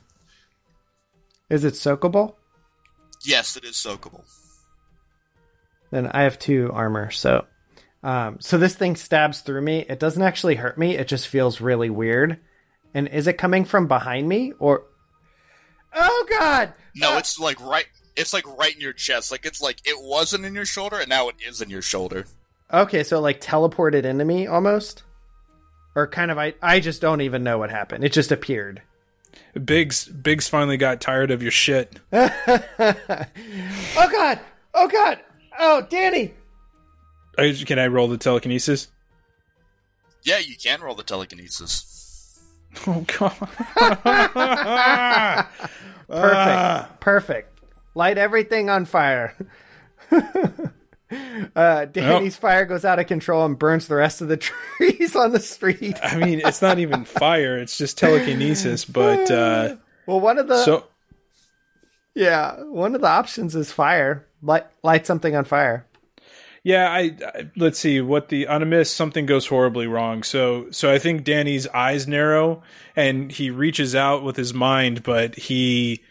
[1.49, 2.35] Is it soakable?
[3.25, 4.25] Yes, it is soakable.
[5.95, 7.47] Then I have two armor, so
[8.03, 9.86] um, so this thing stabs through me.
[9.88, 10.97] It doesn't actually hurt me.
[10.97, 12.40] It just feels really weird.
[12.92, 14.82] And is it coming from behind me or?
[15.95, 16.72] Oh God!
[16.97, 17.18] No, Ah!
[17.18, 17.86] it's like right.
[18.16, 19.30] It's like right in your chest.
[19.30, 22.26] Like it's like it wasn't in your shoulder, and now it is in your shoulder.
[22.72, 25.05] Okay, so like teleported into me almost,
[25.95, 26.38] or kind of.
[26.38, 28.03] I I just don't even know what happened.
[28.03, 28.82] It just appeared.
[29.64, 32.01] Biggs Biggs finally got tired of your shit.
[32.12, 32.26] oh
[33.97, 34.40] God!
[34.74, 35.20] Oh God!
[35.59, 36.34] Oh, Danny!
[37.36, 38.88] Can I roll the telekinesis?
[40.22, 41.90] Yeah, you can roll the telekinesis.
[42.88, 43.48] Oh god.
[46.09, 47.00] Perfect.
[47.00, 47.61] Perfect.
[47.94, 49.36] Light everything on fire.
[51.55, 55.30] uh, Danny's fire goes out of control and burns the rest of the trees on
[55.30, 55.96] the street.
[56.02, 58.84] I mean, it's not even fire; it's just telekinesis.
[58.84, 59.76] But uh,
[60.07, 60.88] Well, one of the so
[62.14, 64.26] yeah, one of the options is fire.
[64.45, 65.86] Light light something on fire.
[66.62, 70.22] yeah, I, I let's see what the on a miss something goes horribly wrong.
[70.22, 72.62] So so I think Danny's eyes narrow
[72.95, 76.03] and he reaches out with his mind, but he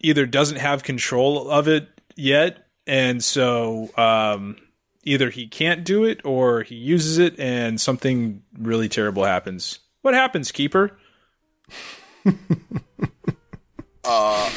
[0.00, 4.56] either doesn't have control of it yet, and so um,
[5.04, 9.78] either he can't do it or he uses it and something really terrible happens.
[10.02, 10.98] What happens, keeper?
[14.04, 14.50] Uh,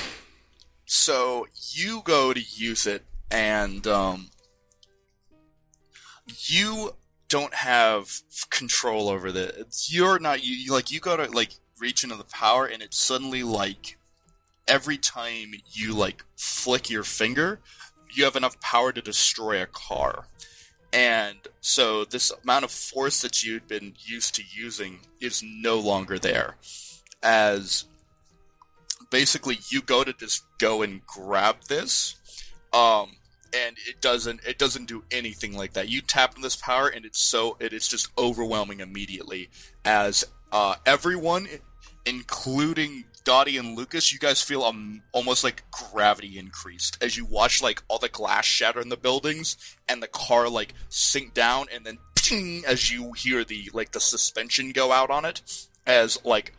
[1.06, 4.32] so you go to use it, and um,
[6.47, 6.95] you
[7.30, 8.12] don't have
[8.49, 9.68] control over the.
[9.86, 13.43] You're not you like you go to like reach into the power, and it's suddenly
[13.43, 13.99] like
[14.68, 17.60] every time you like flick your finger,
[18.12, 20.26] you have enough power to destroy a car.
[20.91, 26.18] And so this amount of force that you'd been used to using is no longer
[26.18, 26.56] there.
[27.22, 27.86] As
[29.10, 32.16] basically you go to just go and grab this
[32.74, 33.12] um
[33.56, 35.88] and it doesn't it doesn't do anything like that.
[35.88, 39.49] You tap on this power and it's so it is just overwhelming immediately.
[39.86, 41.47] As uh everyone
[42.06, 47.01] including Dottie and Lucas, you guys feel um, almost like gravity increased.
[47.01, 49.58] As you watch like all the glass shatter in the buildings
[49.89, 53.99] and the car like sink down and then ping, as you hear the like the
[53.99, 55.41] suspension go out on it
[55.88, 56.53] as like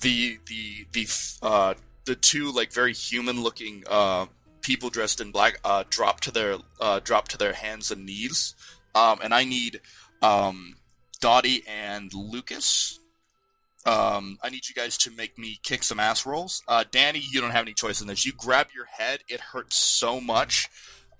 [0.00, 1.06] the the the
[1.42, 1.74] uh
[2.04, 4.26] the two like very human looking uh
[4.60, 8.54] people dressed in black uh drop to their uh drop to their hands and knees
[8.94, 9.80] um and I need
[10.22, 10.76] um
[11.20, 12.98] Dottie and Lucas
[13.86, 16.62] um, I need you guys to make me kick some ass rolls.
[16.66, 18.24] Uh, Danny, you don't have any choice in this.
[18.24, 20.70] You grab your head; it hurts so much,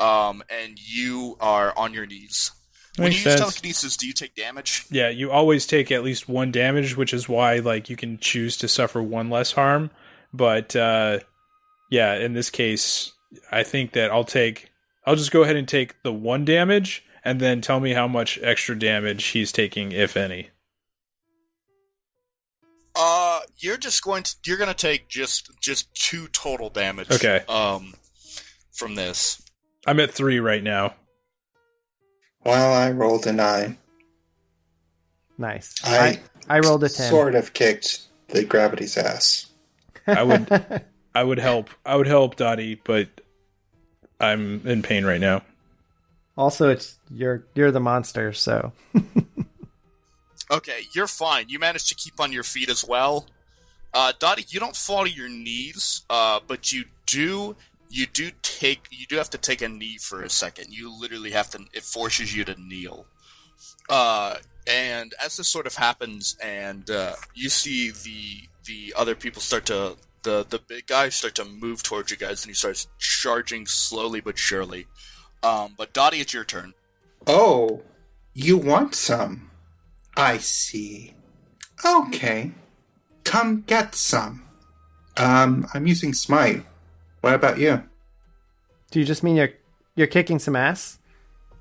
[0.00, 2.52] um, and you are on your knees.
[2.96, 3.40] When you Makes use sense.
[3.40, 4.86] telekinesis, do you take damage?
[4.90, 8.56] Yeah, you always take at least one damage, which is why like you can choose
[8.58, 9.90] to suffer one less harm.
[10.32, 11.20] But uh
[11.90, 13.12] yeah, in this case,
[13.50, 14.70] I think that I'll take
[15.06, 18.38] I'll just go ahead and take the one damage and then tell me how much
[18.42, 20.50] extra damage he's taking, if any.
[22.96, 27.10] Uh, you're just going to you're going to take just just two total damage.
[27.10, 27.42] Okay.
[27.48, 27.94] Um,
[28.72, 29.42] from this.
[29.86, 30.94] I'm at three right now.
[32.44, 33.78] Well, I rolled a nine.
[35.38, 35.74] Nice.
[35.84, 37.10] I, I I rolled a ten.
[37.10, 39.46] sort of kicked the gravity's ass.
[40.06, 40.84] I would
[41.14, 41.70] I would help.
[41.84, 43.08] I would help Dottie, but
[44.20, 45.42] I'm in pain right now.
[46.36, 48.72] Also, it's you're you're the monster, so
[50.50, 51.46] Okay, you're fine.
[51.48, 53.26] You managed to keep on your feet as well.
[53.92, 57.56] Uh, Dottie, you don't fall to your knees, uh, but you do
[57.94, 60.72] you do take you do have to take a knee for a second.
[60.72, 61.64] You literally have to.
[61.72, 63.06] It forces you to kneel.
[63.88, 69.40] Uh, and as this sort of happens, and uh, you see the the other people
[69.40, 72.88] start to the the big guy start to move towards you guys, and he starts
[72.98, 74.86] charging slowly but surely.
[75.44, 76.74] Um, but Dottie, it's your turn.
[77.28, 77.82] Oh,
[78.32, 79.50] you want some?
[80.16, 81.14] I see.
[81.84, 82.52] Okay.
[83.22, 84.42] Come get some.
[85.16, 86.64] Um, I'm using smite.
[87.24, 87.82] What about you?
[88.90, 89.48] do you just mean you're
[89.96, 90.98] you're kicking some ass?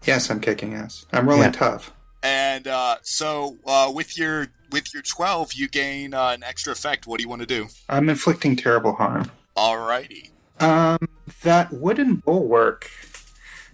[0.06, 1.06] Yes, I'm kicking ass.
[1.14, 1.52] I'm really Yeah.
[1.52, 1.94] tough.
[2.22, 7.08] And uh, so uh, with your with your twelve, you gain uh, an extra effect.
[7.08, 7.68] What do you want to do?
[7.88, 9.32] I'm inflicting terrible harm.
[9.56, 10.32] Alrighty.
[10.60, 10.98] Um,
[11.44, 12.92] that wooden bulwark.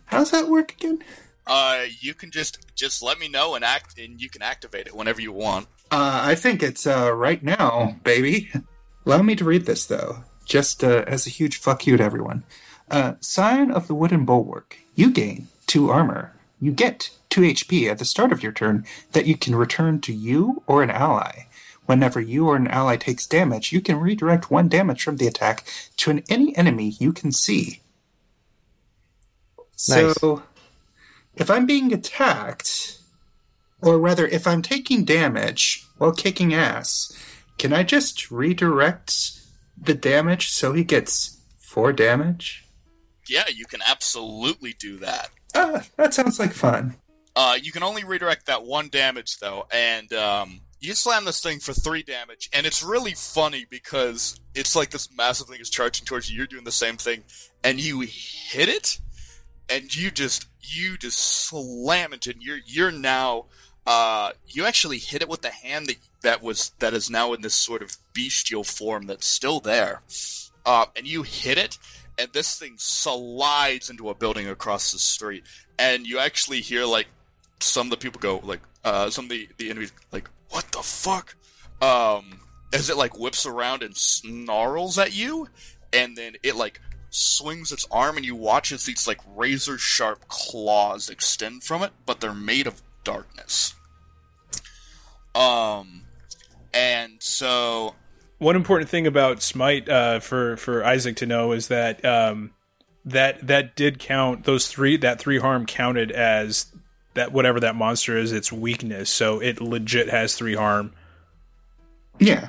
[0.05, 0.99] How's that work again?
[1.47, 4.95] Uh, you can just just let me know and act, and you can activate it
[4.95, 5.65] whenever you want.
[5.89, 8.51] Uh, I think it's uh right now, baby.
[9.07, 12.43] Allow me to read this though, just uh, as a huge fuck you to everyone.
[12.91, 14.77] Uh, sign of the wooden bulwark.
[14.95, 16.33] You gain two armor.
[16.59, 20.13] You get two HP at the start of your turn that you can return to
[20.13, 21.45] you or an ally.
[21.85, 25.63] Whenever you or an ally takes damage, you can redirect one damage from the attack
[25.97, 27.79] to an, any enemy you can see.
[29.87, 30.13] Nice.
[30.15, 30.43] So,
[31.35, 32.99] if I'm being attacked,
[33.81, 37.15] or rather, if I'm taking damage while kicking ass,
[37.57, 39.38] can I just redirect
[39.81, 42.65] the damage so he gets four damage?
[43.27, 45.29] Yeah, you can absolutely do that.
[45.55, 46.95] Ah, that sounds like fun.
[47.35, 51.59] Uh, you can only redirect that one damage though, and um, you slam this thing
[51.59, 56.05] for three damage, and it's really funny because it's like this massive thing is charging
[56.05, 56.37] towards you.
[56.37, 57.23] You're doing the same thing,
[57.63, 58.99] and you hit it,
[59.69, 63.45] and you just you just slam it, and you're you're now
[63.85, 67.41] Uh, you actually hit it with the hand that that was that is now in
[67.41, 70.01] this sort of bestial form that's still there.
[70.65, 71.77] Uh, and you hit it,
[72.17, 75.43] and this thing slides into a building across the street.
[75.77, 77.07] And you actually hear like
[77.61, 80.79] some of the people go like uh, some of the the enemies like what the
[80.79, 81.35] fuck
[81.81, 82.39] um
[82.73, 85.47] as it like whips around and snarls at you
[85.93, 90.27] and then it like swings its arm and you watch as these like razor sharp
[90.27, 93.75] claws extend from it but they're made of darkness
[95.35, 96.03] um
[96.73, 97.95] and so
[98.39, 102.51] One important thing about Smite uh, for for Isaac to know is that um,
[103.03, 106.67] that that did count those three that three harm counted as
[107.15, 109.09] that whatever that monster is its weakness.
[109.09, 110.93] So it legit has three harm.
[112.17, 112.47] Yeah.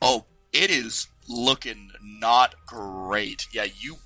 [0.00, 3.48] Oh, it is looking not great.
[3.52, 3.96] Yeah, you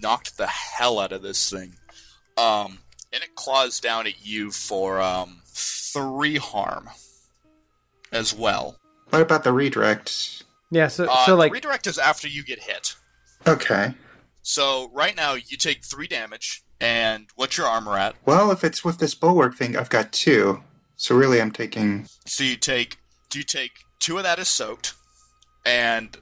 [0.00, 1.74] knocked the hell out of this thing.
[2.38, 2.78] Um,
[3.12, 6.88] and it claws down at you for um three harm
[8.12, 8.76] as well.
[9.10, 10.44] What about the redirect?
[10.70, 12.94] Yeah, so Uh, so like redirect is after you get hit.
[13.46, 13.94] Okay.
[14.42, 18.14] So right now you take three damage, and what's your armor at?
[18.24, 20.62] Well, if it's with this bulwark thing, I've got two.
[20.96, 22.06] So really, I'm taking.
[22.26, 22.98] So you take
[23.30, 24.94] do you take two of that is soaked,
[25.64, 26.16] and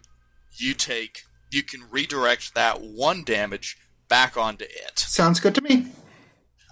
[0.56, 3.76] you take you can redirect that one damage
[4.08, 4.98] back onto it.
[4.98, 5.86] Sounds good to me.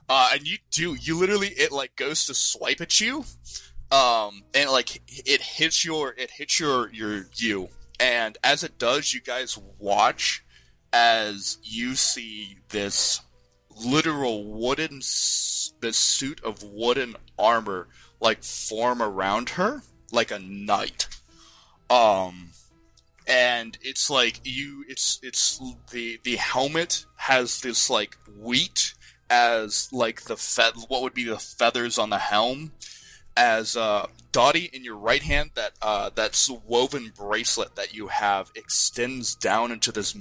[0.09, 3.24] Uh, and you do you literally it like goes to swipe at you,
[3.90, 9.12] um, and like it hits your it hits your your you, and as it does,
[9.12, 10.44] you guys watch
[10.92, 13.20] as you see this
[13.84, 17.88] literal wooden this suit of wooden armor
[18.20, 19.82] like form around her
[20.12, 21.09] like a knight.
[21.90, 22.50] Um,
[23.26, 28.94] and it's like you it's it's the the helmet has this like wheat
[29.30, 32.72] as like the fe- what would be the feathers on the helm
[33.36, 38.50] as uh Dottie in your right hand that uh that woven bracelet that you have
[38.54, 40.16] extends down into this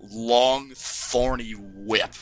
[0.00, 2.14] long thorny whip.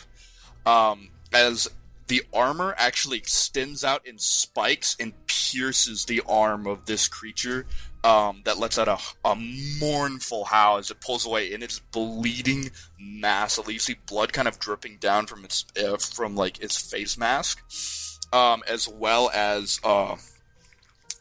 [0.66, 1.68] Um as
[2.06, 7.66] the armor actually extends out in spikes and pierces the arm of this creature
[8.04, 8.98] um, that lets out a,
[9.28, 9.34] a
[9.80, 13.72] mournful howl as it pulls away, and it's bleeding massively.
[13.72, 17.62] You see blood kind of dripping down from its uh, from like its face mask,
[18.32, 20.16] um, as well as uh,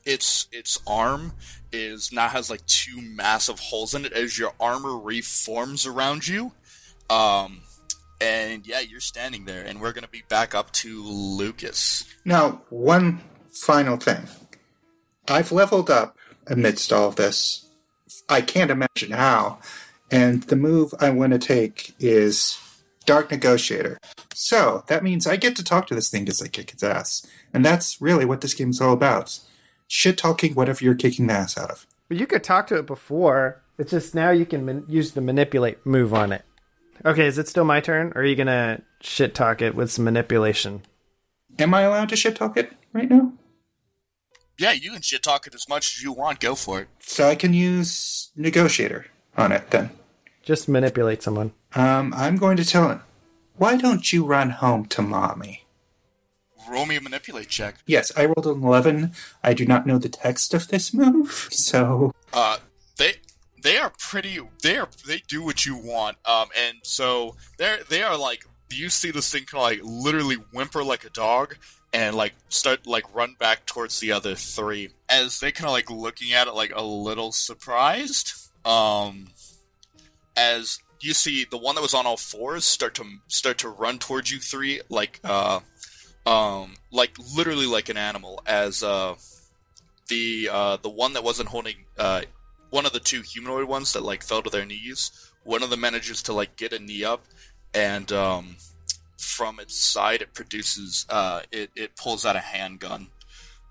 [0.06, 1.32] its its arm
[1.72, 6.52] is now has like two massive holes in it as your armor reforms around you.
[7.10, 7.62] Um,
[8.20, 12.04] and yeah, you're standing there, and we're gonna be back up to Lucas.
[12.26, 13.24] Now, one
[13.54, 14.28] final thing.
[15.30, 16.18] I've leveled up
[16.48, 17.68] amidst all of this.
[18.30, 19.60] I can't imagine how.
[20.12, 22.60] And the move I want to take is
[23.06, 23.98] Dark Negotiator.
[24.34, 27.26] So that means I get to talk to this thing as I kick its ass.
[27.54, 29.40] And that's really what this game is all about.
[29.88, 31.88] Shit talking whatever you're kicking the ass out of.
[32.08, 33.62] But you could talk to it before.
[33.78, 36.44] It's just now you can man- use the manipulate move on it.
[37.06, 40.06] Okay, is it still my turn, or are you gonna shit talk it with some
[40.06, 40.84] manipulation?
[41.60, 43.34] Am I allowed to shit talk it right now?
[44.58, 46.40] Yeah, you can shit talk it as much as you want.
[46.40, 46.88] Go for it.
[47.00, 49.90] So I can use Negotiator on it then.
[50.44, 51.54] Just manipulate someone.
[51.76, 53.02] Um, I'm going to tell him.
[53.58, 55.66] why don't you run home to mommy?
[56.70, 57.76] Roll me a manipulate check.
[57.86, 59.12] Yes, I rolled an 11.
[59.44, 62.14] I do not know the text of this move, so.
[62.32, 62.58] Uh,
[62.98, 63.16] they
[63.62, 64.40] they are pretty.
[64.62, 66.18] They are they do what you want.
[66.26, 70.36] Um, and so they're they are like you see this thing kind of like literally
[70.36, 71.58] whimper like a dog
[71.94, 75.90] and like start like run back towards the other three as they kind of like
[75.90, 78.34] looking at it like a little surprised.
[78.66, 79.28] Um,
[80.36, 84.00] as you see the one that was on all fours start to start to run
[84.00, 85.60] towards you three like uh
[86.26, 89.14] um like literally like an animal as uh
[90.08, 92.22] the uh the one that wasn't holding uh
[92.70, 95.82] one of the two humanoid ones that like fell to their knees one of them
[95.82, 97.26] manages to like get a knee up
[97.74, 98.56] and um
[99.34, 103.08] from its side it produces uh it, it pulls out a handgun.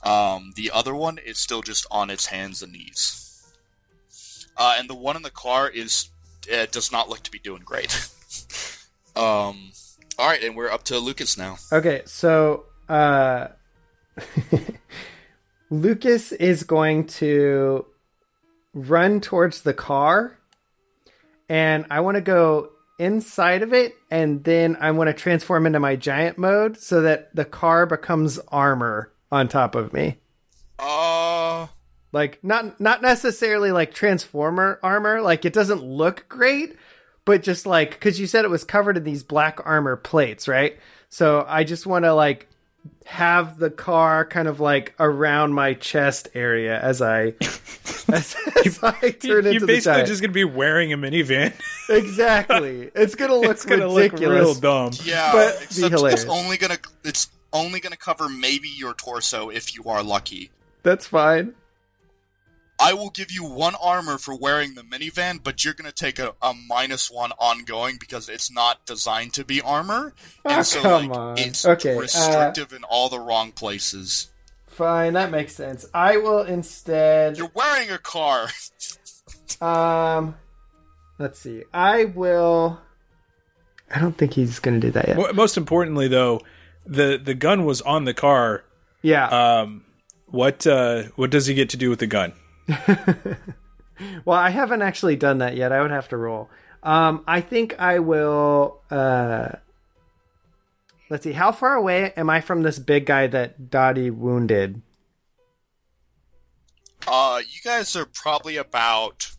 [0.03, 3.55] Um the other one is still just on its hands and knees.
[4.57, 6.11] Uh and the one in the car is
[6.53, 8.09] uh, does not look to be doing great.
[9.15, 9.73] Um
[10.19, 11.59] all right and we're up to lucas now.
[11.71, 13.49] Okay, so uh
[15.71, 17.87] Lucas is going to
[18.75, 20.39] run towards the car
[21.49, 25.80] and I want to go inside of it and then I want to transform into
[25.80, 30.18] my giant mode so that the car becomes armor on top of me.
[30.78, 31.66] uh
[32.12, 36.76] Like not not necessarily like transformer armor, like it doesn't look great,
[37.24, 40.78] but just like cuz you said it was covered in these black armor plates, right?
[41.09, 42.49] So I just want to like
[43.05, 47.35] have the car kind of like around my chest area as I
[48.12, 50.09] as, as I turn You're into the basically giant.
[50.09, 51.53] just gonna be wearing a minivan.
[51.89, 52.91] exactly.
[52.95, 54.41] It's gonna look it's gonna look ridiculous.
[54.41, 54.93] real dumb.
[55.05, 56.22] Yeah, But be hilarious.
[56.22, 60.51] it's only gonna it's only gonna cover maybe your torso if you are lucky.
[60.83, 61.55] That's fine.
[62.83, 66.35] I will give you one armor for wearing the minivan, but you're gonna take a,
[66.43, 70.14] a minus one ongoing because it's not designed to be armor,
[70.45, 71.39] and Oh, so come like on.
[71.39, 74.28] it's Okay, uh, restrictive in all the wrong places.
[74.66, 75.87] Fine, that makes sense.
[75.95, 78.49] I will instead You're wearing a car.
[79.61, 80.35] um
[81.18, 81.64] let's see.
[81.72, 82.80] I will
[83.95, 85.35] I don't think he's gonna do that yet.
[85.35, 86.41] Most importantly, though,
[86.87, 88.64] the the gun was on the car.
[89.03, 89.26] Yeah.
[89.28, 89.85] Um,
[90.26, 92.33] what uh, what does he get to do with the gun?
[94.25, 95.73] Well, I haven't actually done that yet.
[95.73, 96.51] I would have to roll.
[96.83, 98.81] Um, I think I will.
[98.91, 99.51] Uh,
[101.11, 101.33] let's see.
[101.33, 104.83] How far away am I from this big guy that Dottie wounded?
[107.07, 109.31] Uh, you guys are probably about.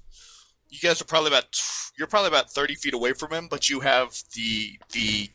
[0.69, 1.59] You guys are probably about.
[1.97, 5.29] You're probably about thirty feet away from him, but you have the the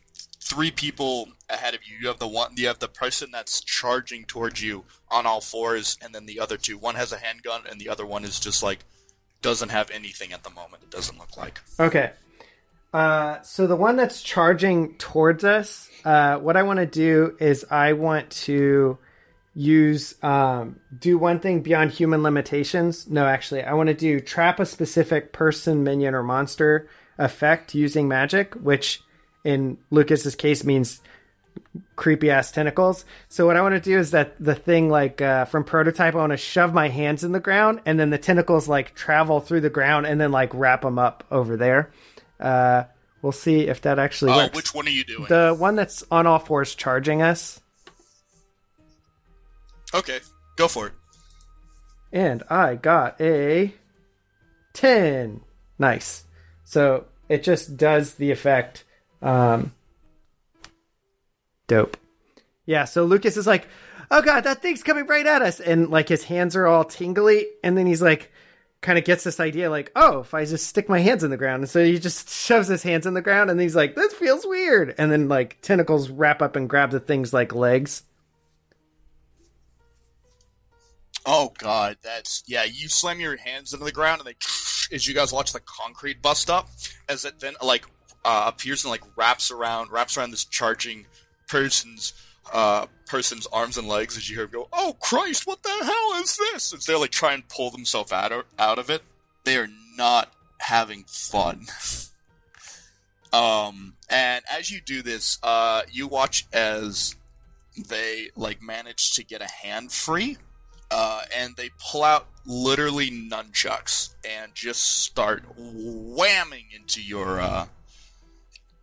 [0.49, 1.97] three people ahead of you.
[2.01, 2.53] You have the one.
[2.55, 6.57] You have the person that's charging towards you on all fours, and then the other
[6.57, 6.77] two.
[6.77, 8.79] One has a handgun, and the other one is just like
[9.41, 10.83] doesn't have anything at the moment.
[10.83, 11.61] It doesn't look like.
[11.79, 12.11] Okay.
[12.91, 17.63] Uh, so the one that's charging towards us, uh, what I want to do is
[17.69, 18.97] I want to
[19.53, 23.07] use um, do one thing beyond human limitations.
[23.07, 26.89] No, actually, I want to do trap a specific person, minion, or monster
[27.19, 29.03] effect using magic, which
[29.43, 31.01] in Lucas's case means
[31.95, 33.05] creepy ass tentacles.
[33.27, 36.17] So what I want to do is that the thing like uh, from prototype, I
[36.17, 39.61] want to shove my hands in the ground, and then the tentacles like travel through
[39.61, 41.91] the ground, and then like wrap them up over there.
[42.39, 42.83] Uh,
[43.21, 44.55] we'll see if that actually Oh, works.
[44.55, 45.25] which one are you doing?
[45.27, 47.59] The one that's on all fours charging us,
[49.93, 50.19] Okay,
[50.55, 50.93] go for it.
[52.11, 53.73] and I got a
[54.73, 55.41] ten.
[55.77, 56.23] Nice.
[56.63, 58.83] So it just does the effect.
[59.21, 59.73] Um,
[61.67, 61.97] dope.
[62.65, 62.85] Yeah.
[62.85, 63.67] So Lucas is like,
[64.11, 67.47] "Oh god, that thing's coming right at us," and like his hands are all tingly,
[67.63, 68.31] and then he's like,
[68.81, 71.37] kind of gets this idea like, "Oh, if I just stick my hands in the
[71.37, 74.13] ground," and so he just shoves his hands in the ground, and he's like, "This
[74.13, 78.03] feels weird," and then like tentacles wrap up and grab the thing's like legs.
[81.25, 82.63] Oh god, that's yeah.
[82.63, 86.21] You slam your hands into the ground, and they as you guys watch the concrete
[86.21, 86.69] bust up,
[87.07, 87.85] as it then like
[88.25, 91.05] uh, appears and like wraps around, wraps around this charging
[91.47, 92.13] person's
[92.53, 94.17] uh person's arms and legs.
[94.17, 97.11] As you hear him go, "Oh Christ, what the hell is this?" As they're like
[97.11, 99.03] trying and pull themselves out of, out of it,
[99.43, 101.67] they are not having fun.
[103.33, 107.15] um, and as you do this, uh, you watch as
[107.87, 110.37] they like manage to get a hand free
[110.91, 117.67] uh, and they pull out literally nunchucks and just start whamming into your uh,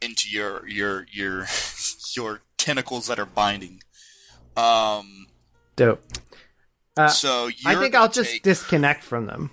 [0.00, 1.46] into your your your
[2.16, 3.82] your tentacles that are binding.
[4.56, 5.26] Um,
[5.76, 6.02] Dope.
[6.96, 9.50] Uh, so I think I'll just take- disconnect from them.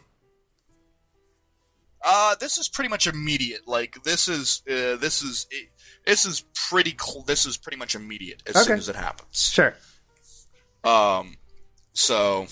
[2.05, 3.67] Uh, this is pretty much immediate.
[3.67, 5.47] Like this is uh, this is
[6.05, 9.49] this is pretty cl- this is pretty much immediate as soon as it happens.
[9.51, 9.73] Sure.
[10.83, 11.37] Um,
[11.93, 12.47] so,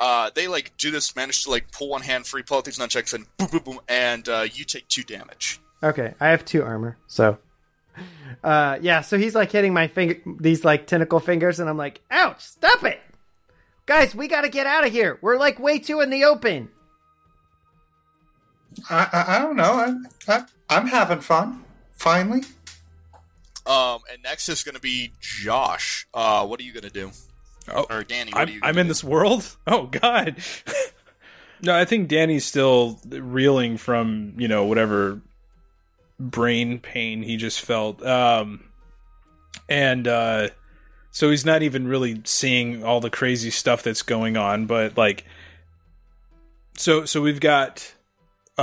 [0.00, 2.78] uh, they like do this, manage to like pull one hand free, pull out these
[2.78, 5.60] nunchucks, and boom, boom, boom, and uh, you take two damage.
[5.82, 7.38] Okay, I have two armor, so
[8.44, 12.00] uh yeah, so he's like hitting my finger these like tentacle fingers and I'm like,
[12.10, 13.00] "Ouch, stop it."
[13.86, 15.18] Guys, we got to get out of here.
[15.22, 16.68] We're like way too in the open.
[18.90, 19.72] I, I, I don't know.
[20.28, 21.64] I, I, I'm having fun.
[21.92, 22.42] Finally.
[23.66, 26.06] Um, and next is going to be Josh.
[26.12, 27.10] Uh, what are you going to do?
[27.72, 28.30] Oh, Or Danny?
[28.32, 28.60] What I'm, are you?
[28.62, 28.90] I'm gonna in do?
[28.90, 29.56] this world.
[29.66, 30.36] Oh God.
[31.62, 35.20] no, I think Danny's still reeling from you know whatever
[36.18, 38.64] brain pain he just felt, um,
[39.68, 40.48] and uh,
[41.10, 44.66] so he's not even really seeing all the crazy stuff that's going on.
[44.66, 45.24] But like,
[46.76, 47.94] so so we've got
[48.56, 48.60] uh,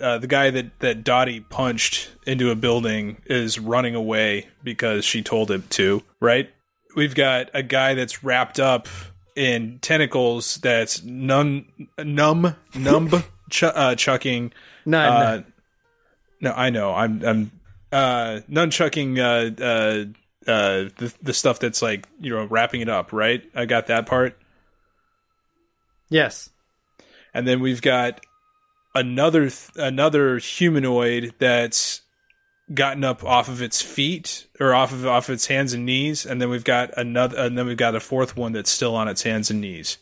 [0.00, 5.22] uh, the guy that that Dottie punched into a building is running away because she
[5.22, 6.50] told him to, right?
[6.96, 8.88] We've got a guy that's wrapped up
[9.36, 11.66] in tentacles that's numb,
[11.98, 13.10] numb, numb,
[13.50, 14.52] ch- uh, chucking.
[14.86, 15.44] None.
[16.40, 16.94] No, I know.
[16.94, 17.50] I'm, I'm,
[17.92, 23.12] uh, nunchucking, uh, uh, uh, the, the stuff that's like, you know, wrapping it up,
[23.12, 23.42] right?
[23.54, 24.38] I got that part.
[26.08, 26.50] yes.
[27.34, 28.24] and then we've got
[28.94, 32.00] another th- another humanoid that's
[32.72, 36.40] gotten up off of its feet or off of off its hands and knees, and
[36.40, 39.22] then we've got another, and then we've got a fourth one that's still on its
[39.22, 39.98] hands and knees.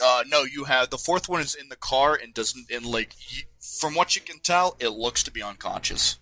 [0.00, 2.70] Uh, no, you have the fourth one is in the car and doesn't.
[2.70, 3.42] And like, you,
[3.78, 6.18] from what you can tell, it looks to be unconscious.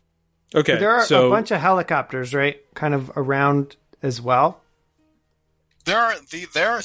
[0.54, 2.60] Okay, there are so a bunch of helicopters, right?
[2.74, 4.60] Kind of around as well.
[5.84, 6.82] There are the there are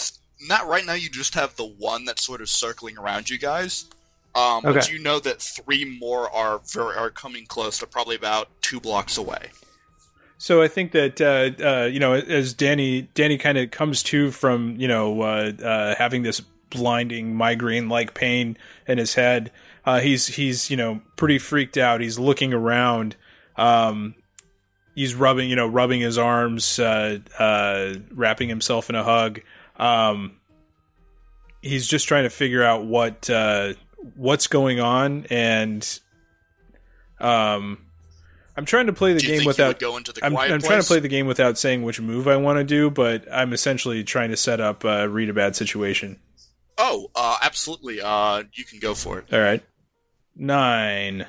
[0.47, 0.93] not right now.
[0.93, 3.85] You just have the one that's sort of circling around you guys.
[4.35, 7.79] Um, but you know that three more are very, are coming close.
[7.79, 9.51] They're probably about two blocks away.
[10.37, 14.31] So I think that uh, uh, you know, as Danny Danny kind of comes to
[14.31, 18.57] from you know uh, uh, having this blinding migraine like pain
[18.87, 19.51] in his head,
[19.85, 22.01] uh, he's he's you know pretty freaked out.
[22.01, 23.15] He's looking around.
[23.55, 24.15] Um,
[24.95, 29.41] he's rubbing you know rubbing his arms, uh, uh, wrapping himself in a hug.
[29.77, 30.37] Um,
[31.61, 33.73] he's just trying to figure out what uh,
[34.15, 35.99] what's going on and
[37.19, 37.79] um.
[38.57, 40.79] I'm trying to play the game without you would go into the I'm, I'm trying
[40.79, 44.01] to play the game without saying which move I want to do, but I'm essentially
[44.05, 46.21] trying to set up uh, read a bad situation.
[46.77, 47.99] Oh, uh, absolutely.
[48.01, 49.25] Uh, you can go for it.
[49.33, 49.61] All right,
[50.35, 51.25] nine,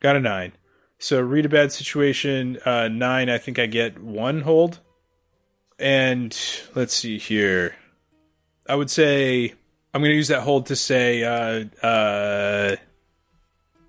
[0.00, 0.52] got a nine.
[0.98, 2.58] So read a bad situation.
[2.64, 3.30] Uh, nine.
[3.30, 4.80] I think I get one hold,
[5.78, 6.36] and
[6.74, 7.76] let's see here.
[8.68, 9.54] I would say
[9.92, 12.76] I'm going to use that hold to say uh, uh,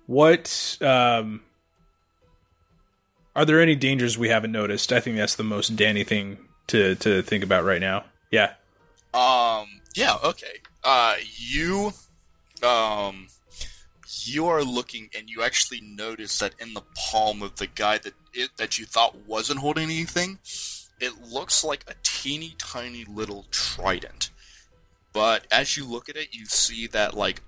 [0.06, 0.78] what.
[0.80, 1.42] Um,
[3.34, 4.92] are there any dangers we haven't noticed?
[4.92, 8.04] I think that's the most Danny thing to to think about right now.
[8.30, 8.54] Yeah.
[9.14, 9.66] Um.
[9.94, 10.16] Yeah.
[10.24, 10.60] Okay.
[10.82, 11.14] Uh.
[11.36, 11.92] You.
[12.62, 13.28] Um.
[14.24, 18.14] You are looking, and you actually notice that in the palm of the guy that
[18.32, 20.38] it, that you thought wasn't holding anything,
[21.00, 24.30] it looks like a teeny tiny little trident.
[25.12, 27.42] But as you look at it, you see that like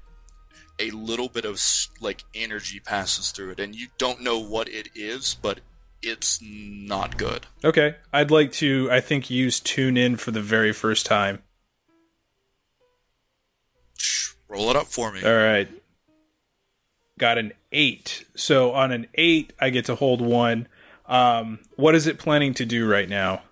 [0.78, 1.62] a little bit of
[2.00, 5.60] like energy passes through it, and you don't know what it is, but
[6.02, 7.46] it's not good.
[7.64, 7.96] Okay.
[8.12, 8.88] I'd like to.
[8.90, 11.42] I think use tune in for the very first time.
[14.48, 15.22] Roll it up for me.
[15.24, 15.68] All right.
[17.18, 18.24] Got an eight.
[18.34, 20.68] So on an eight, I get to hold one.
[21.06, 23.42] Um, what is it planning to do right now?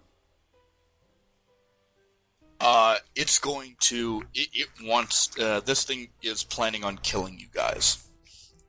[2.61, 4.23] Uh, it's going to.
[4.35, 5.31] It, it wants.
[5.39, 8.09] Uh, this thing is planning on killing you guys,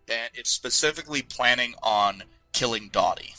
[0.09, 2.23] and it's specifically planning on
[2.53, 3.35] killing Dottie.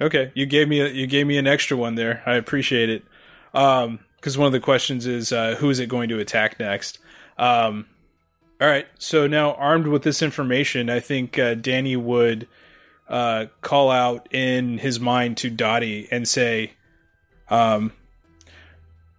[0.00, 2.22] Okay, you gave me a, you gave me an extra one there.
[2.26, 3.04] I appreciate it.
[3.54, 6.98] Um, because one of the questions is uh, who is it going to attack next?
[7.38, 7.86] Um,
[8.60, 8.86] all right.
[8.98, 12.46] So now armed with this information, I think uh, Danny would
[13.08, 16.72] uh, call out in his mind to Dottie and say,
[17.50, 17.92] um,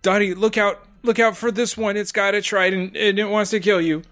[0.02, 0.86] "Dottie, look out!
[1.04, 1.98] Look out for this one!
[1.98, 4.04] It's got a trident and it wants to kill you."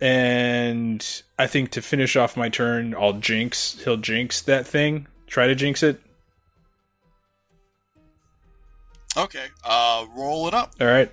[0.00, 3.78] And I think to finish off my turn, I'll jinx.
[3.82, 5.06] He'll jinx that thing.
[5.26, 6.00] Try to jinx it.
[9.16, 9.46] Okay.
[9.64, 10.74] Uh, roll it up.
[10.80, 11.10] All right.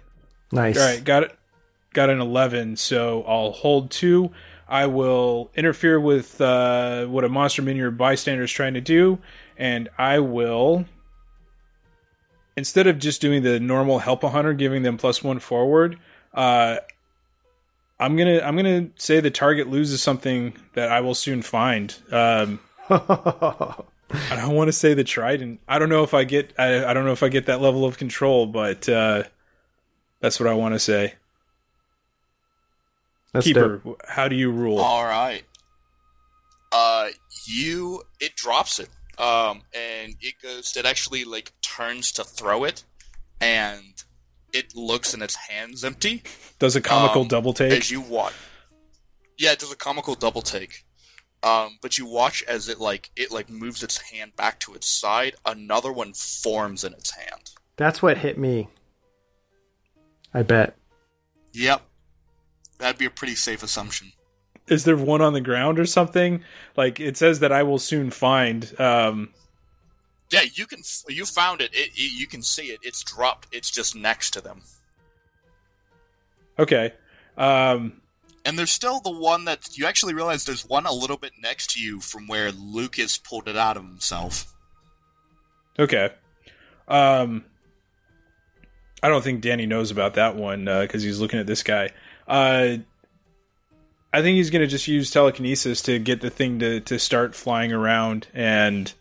[0.52, 0.78] Nice.
[0.78, 1.04] All right.
[1.04, 1.38] Got it.
[1.94, 2.76] Got an 11.
[2.78, 4.32] So I'll hold two.
[4.68, 9.20] I will interfere with uh, what a monster minion or bystander is trying to do.
[9.58, 10.86] And I will.
[12.56, 15.98] Instead of just doing the normal help a hunter, giving them plus one forward,
[16.34, 16.78] uh,
[18.00, 21.96] I'm gonna I'm gonna say the target loses something that I will soon find.
[22.12, 23.76] Um, I
[24.36, 25.62] don't want to say the trident.
[25.68, 27.86] I don't know if I get I, I don't know if I get that level
[27.86, 29.24] of control, but uh,
[30.20, 31.14] that's what I want to say.
[33.34, 34.02] That's Keeper, dope.
[34.08, 34.80] how do you rule?
[34.80, 35.44] All right.
[36.72, 37.10] Uh,
[37.48, 38.04] you.
[38.20, 38.90] It drops it.
[39.18, 40.76] Um, and it goes.
[40.78, 42.84] It actually like turns to throw it,
[43.42, 44.04] and
[44.54, 46.24] it looks and its hands empty.
[46.60, 47.72] Does a comical um, double take?
[47.72, 48.34] as you watch.
[49.38, 50.86] Yeah, it does a comical double take.
[51.42, 54.88] Um, but you watch as it like it like moves its hand back to its
[54.88, 55.36] side.
[55.46, 57.52] Another one forms in its hand.
[57.76, 58.70] That's what hit me.
[60.34, 60.76] I bet.
[61.54, 61.82] Yep,
[62.84, 64.12] that'd be a pretty safe assumption.
[64.68, 66.44] Is there one on the ground or something?
[66.78, 68.72] Like it says that I will soon find.
[68.80, 69.34] Um,
[70.32, 70.82] Yeah, you can.
[71.10, 71.74] You found it.
[71.74, 72.20] It, it.
[72.20, 72.80] You can see it.
[72.84, 73.48] It's dropped.
[73.52, 74.62] It's just next to them.
[76.60, 76.94] okay.
[77.38, 78.02] Um,
[78.46, 81.72] And there's still the one that you actually realize there's one a little bit next
[81.72, 84.54] to you from where Lucas pulled it out of himself.
[85.80, 86.12] Okay.
[86.88, 87.44] Um,
[89.02, 91.90] I don't think Danny knows about that one because he's looking at this guy.
[92.28, 92.78] Uh,
[94.12, 97.36] I think he's going to just use telekinesis to get the thing to, to start
[97.36, 98.94] flying around and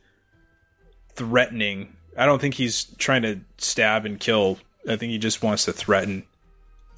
[1.14, 1.96] threatening.
[2.16, 4.58] I don't think he's trying to stab and kill.
[4.88, 6.24] I think he just wants to threaten.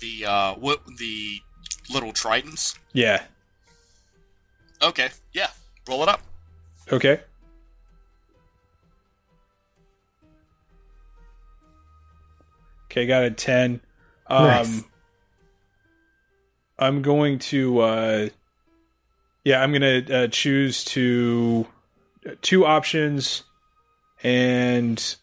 [0.00, 1.40] The uh, what the
[1.90, 2.76] little tridents.
[2.92, 3.22] Yeah.
[4.82, 5.48] Okay, yeah,
[5.88, 6.20] roll it up.
[6.92, 7.20] Okay.
[12.86, 13.80] Okay, got a 10.
[14.28, 14.84] Um, Nice.
[16.84, 18.28] I'm going to, uh,
[19.44, 21.66] yeah, I'm going to uh, choose to
[22.42, 23.42] two options
[24.22, 25.16] and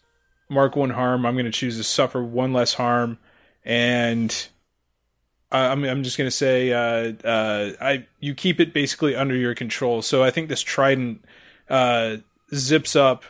[0.48, 1.24] mark one harm.
[1.24, 3.18] I'm going to choose to suffer one less harm.
[3.64, 4.48] And
[5.50, 9.36] I- I'm, I'm just going to say, uh, uh, I, you keep it basically under
[9.36, 10.02] your control.
[10.02, 11.24] So I think this trident,
[11.70, 12.18] uh,
[12.54, 13.24] zips up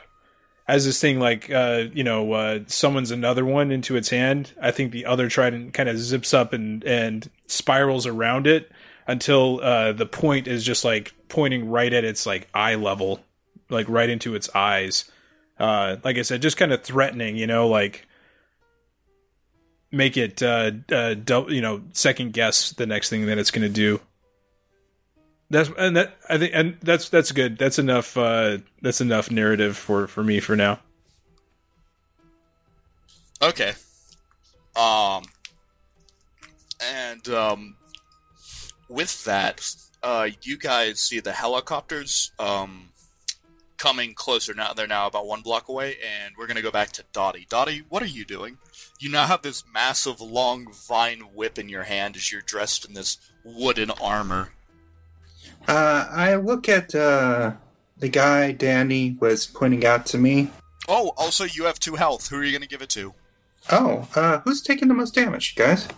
[0.72, 4.70] as this thing like uh you know uh summons another one into its hand i
[4.70, 8.72] think the other trident kind of zips up and and spirals around it
[9.06, 13.20] until uh the point is just like pointing right at its like eye level
[13.68, 15.10] like right into its eyes.
[15.58, 18.06] Uh like i said just kind of threatening you know like
[19.90, 23.62] make it uh uh dou- you know second guess the next thing that it's going
[23.62, 24.00] to do
[25.52, 27.58] that's and that I think and that's that's good.
[27.58, 28.16] That's enough.
[28.16, 30.80] Uh, that's enough narrative for for me for now.
[33.42, 33.74] Okay.
[34.74, 35.24] Um,
[36.80, 37.76] and um,
[38.88, 42.88] with that, uh, you guys see the helicopters um,
[43.76, 44.72] coming closer now.
[44.72, 47.46] They're now about one block away, and we're gonna go back to Dottie.
[47.50, 48.56] Dottie, what are you doing?
[49.00, 52.94] You now have this massive, long vine whip in your hand as you're dressed in
[52.94, 54.52] this wooden armor.
[55.68, 57.52] Uh, I look at uh,
[57.98, 60.50] the guy Danny was pointing out to me.
[60.88, 62.28] Oh, also you have two health.
[62.28, 63.14] Who are you gonna give it to?
[63.70, 65.88] Oh, uh, who's taking the most damage, guys?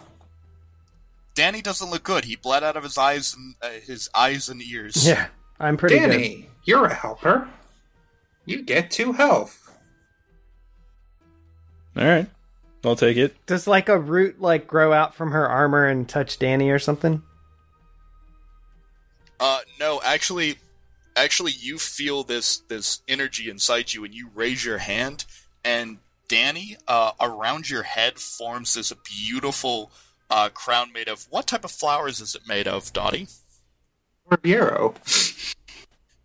[1.34, 2.26] Danny doesn't look good.
[2.26, 5.06] He bled out of his eyes and uh, his eyes and ears.
[5.06, 6.10] Yeah, I'm pretty good.
[6.10, 7.48] Danny, you're a helper.
[8.44, 9.60] You get two health.
[11.96, 12.28] All right,
[12.84, 13.34] I'll take it.
[13.46, 17.22] Does like a root like grow out from her armor and touch Danny or something?
[20.14, 20.58] Actually,
[21.16, 25.24] actually, you feel this this energy inside you, and you raise your hand,
[25.64, 25.98] and
[26.28, 29.90] Danny, uh, around your head forms this beautiful
[30.30, 33.26] uh, crown made of what type of flowers is it made of, Dottie?
[34.30, 34.94] Ribeiro.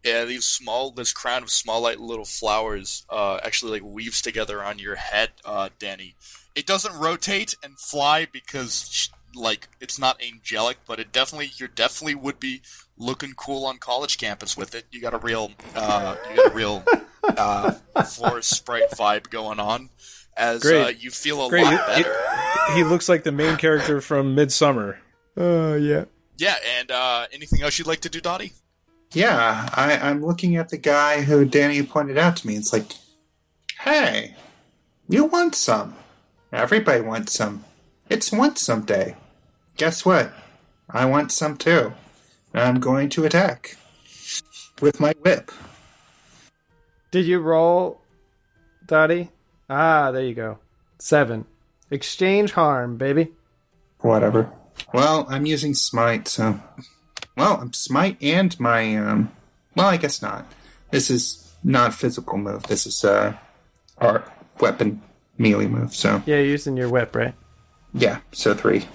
[0.03, 4.63] Yeah, these small, this crown of small, like little flowers, uh, actually like weaves together
[4.63, 6.15] on your head, uh, Danny.
[6.55, 12.15] It doesn't rotate and fly because, like, it's not angelic, but it definitely, you definitely
[12.15, 12.61] would be
[13.00, 14.86] looking cool on college campus with it.
[14.91, 16.84] You got a real, uh, you got a real,
[17.24, 17.72] uh,
[18.04, 19.89] forest sprite vibe going on.
[20.38, 20.84] As Great.
[20.84, 21.64] Uh, you feel a Great.
[21.66, 22.16] lot It- better.
[22.76, 25.00] He looks like the main character from Midsummer.
[25.36, 26.06] Oh yeah.
[26.38, 28.54] yeah, and uh, anything else you'd like to do, Dottie?
[29.14, 32.56] Yeah, I, I'm looking at the guy who Danny pointed out to me.
[32.56, 32.91] It's like,
[33.80, 34.36] hey,
[35.08, 35.95] you want some.
[36.54, 37.66] Everybody wants some.
[38.10, 39.16] It's want some day.
[39.78, 40.32] Guess what?
[40.89, 41.93] I want some too.
[42.54, 43.78] And I'm going to attack
[44.82, 45.52] with my whip.
[47.12, 48.02] Did you roll,
[48.86, 49.30] Dottie?
[49.70, 50.60] Ah, there you go.
[51.00, 51.45] Seven.
[51.91, 53.32] Exchange harm, baby.
[54.00, 54.52] Whatever.
[54.93, 56.60] Well, I'm using smite, so.
[57.36, 59.32] Well, I'm smite and my um.
[59.76, 60.52] Well, I guess not.
[60.91, 62.64] This is not physical move.
[62.64, 63.34] This is uh,
[63.97, 64.30] art
[64.60, 65.02] weapon
[65.38, 65.93] melee move.
[65.95, 67.34] So Yeah, you're using your whip, right?
[67.93, 68.86] yeah, so three.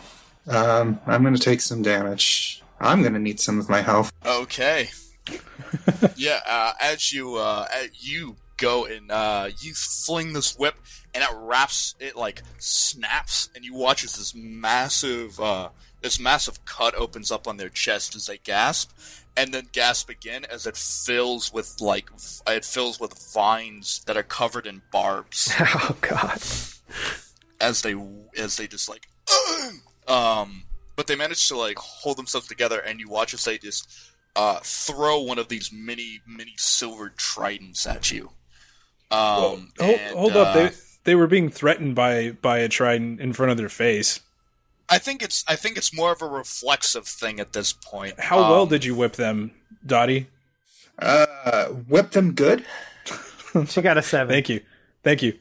[0.47, 2.63] Um, I'm gonna take some damage.
[2.85, 4.13] I'm gonna need some of my health.
[4.25, 4.91] Okay.
[6.17, 10.75] yeah, uh, as you uh, as you go and uh, you fling this whip,
[11.15, 15.71] and it wraps it like snaps, and you watch as this massive uh,
[16.03, 18.91] this massive cut opens up on their chest as they gasp,
[19.37, 24.17] and then gasp again as it fills with like v- it fills with vines that
[24.17, 26.39] are covered in barbs Oh god.
[27.61, 27.95] as they
[28.37, 29.09] as they just like
[30.09, 30.65] um
[30.97, 33.89] but they manage to like hold themselves together and you watch as they just
[34.37, 38.31] uh throw one of these mini mini silver tridents at you
[39.11, 40.71] um hold, and, hold up, uh, they
[41.05, 44.21] they were being threatened by by a trident in front of their face.
[44.89, 48.39] i think it's i think it's more of a reflexive thing at this point How
[48.51, 49.53] well Um, did you whip them,
[49.87, 50.29] Dottie?
[50.99, 52.65] Uh, whip them good.
[53.69, 54.33] She got a seven.
[54.33, 54.61] Thank you,
[55.05, 55.39] thank you.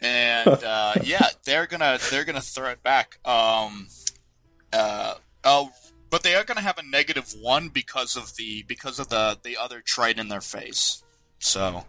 [0.00, 3.18] and uh, yeah, they're gonna they're gonna throw it back.
[3.26, 3.88] Um,
[4.72, 5.14] uh,
[5.44, 5.70] oh,
[6.10, 9.56] but they are gonna have a negative one because of the because of the the
[9.56, 11.02] other trite in their face.
[11.38, 11.84] So,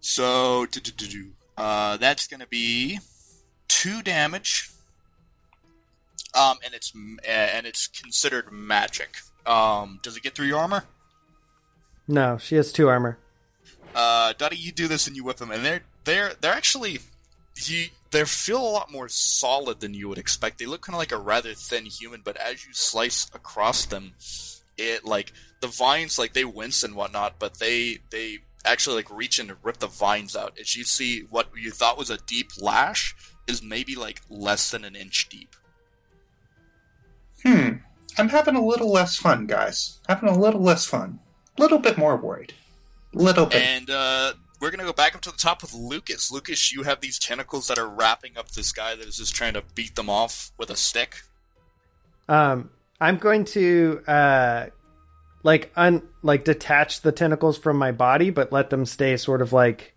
[0.00, 0.66] so.
[1.56, 2.98] Uh, that's gonna be
[3.68, 4.70] two damage.
[6.34, 6.92] Um, and it's
[7.28, 9.16] and it's considered magic.
[9.46, 10.84] Um, does it get through your armor?
[12.08, 13.18] No, she has two armor.
[13.94, 17.00] uh, Dottie, you do this and you whip them, and they're they're they're actually
[17.68, 20.58] you they feel a lot more solid than you would expect.
[20.58, 24.12] They look kind of like a rather thin human, but as you slice across them,
[24.76, 29.38] it like the vines like they wince and whatnot, but they they actually like reach
[29.38, 30.58] in and rip the vines out.
[30.60, 33.14] As you see, what you thought was a deep lash
[33.46, 35.56] is maybe like less than an inch deep.
[37.42, 37.70] Hmm.
[38.18, 39.98] I'm having a little less fun, guys.
[40.08, 41.18] Having a little less fun.
[41.56, 42.52] A little bit more worried.
[43.14, 43.62] Little bit.
[43.62, 46.30] And uh, we're gonna go back up to the top with Lucas.
[46.30, 49.54] Lucas, you have these tentacles that are wrapping up this guy that is just trying
[49.54, 51.16] to beat them off with a stick.
[52.28, 52.70] Um,
[53.00, 54.66] I'm going to uh,
[55.42, 59.52] like un like detach the tentacles from my body, but let them stay sort of
[59.52, 59.94] like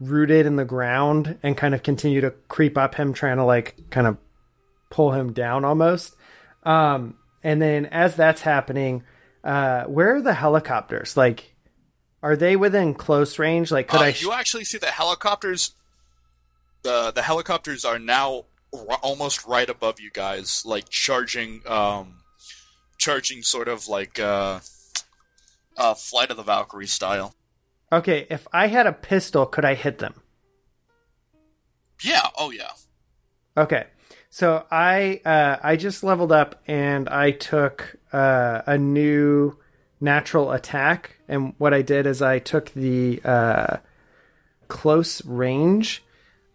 [0.00, 3.76] rooted in the ground and kind of continue to creep up him, trying to like
[3.90, 4.16] kind of
[4.90, 6.16] pull him down almost.
[6.64, 9.04] Um, and then as that's happening,
[9.44, 11.16] uh, where are the helicopters?
[11.16, 11.51] Like,
[12.22, 13.70] are they within close range?
[13.72, 14.12] Like, could Uh, I?
[14.12, 15.72] Sh- you actually see the helicopters.
[16.82, 22.22] The the helicopters are now r- almost right above you guys, like charging, um,
[22.98, 24.60] charging sort of like uh,
[25.76, 27.34] uh, Flight of the Valkyrie style.
[27.92, 30.14] okay, if I had a pistol, could I hit them?
[32.02, 32.28] Yeah.
[32.36, 32.70] Oh yeah.
[33.56, 33.84] Okay.
[34.30, 39.58] So I uh, I just leveled up and I took uh, a new
[40.00, 43.78] natural attack, and what I did is I took the uh,
[44.68, 46.04] close range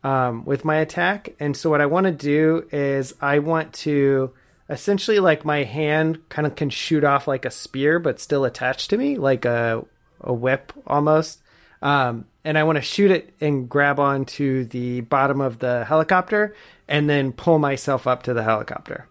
[0.03, 4.33] um, with my attack, and so what I want to do is I want to
[4.69, 8.91] essentially like my hand kind of can shoot off like a spear, but still attached
[8.91, 9.83] to me, like a
[10.21, 11.41] a whip almost.
[11.81, 16.55] Um, and I want to shoot it and grab onto the bottom of the helicopter
[16.87, 19.07] and then pull myself up to the helicopter.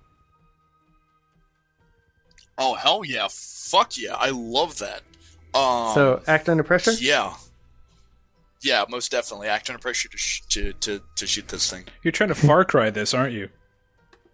[2.56, 3.26] Oh hell yeah!
[3.28, 4.14] Fuck yeah!
[4.14, 5.02] I love that.
[5.56, 6.92] Um, so act under pressure.
[6.92, 7.34] yeah,
[8.62, 9.48] yeah, most definitely.
[9.48, 11.84] Act under pressure to sh- to, to to shoot this thing.
[12.02, 13.48] You're trying to Far Cry this, aren't you?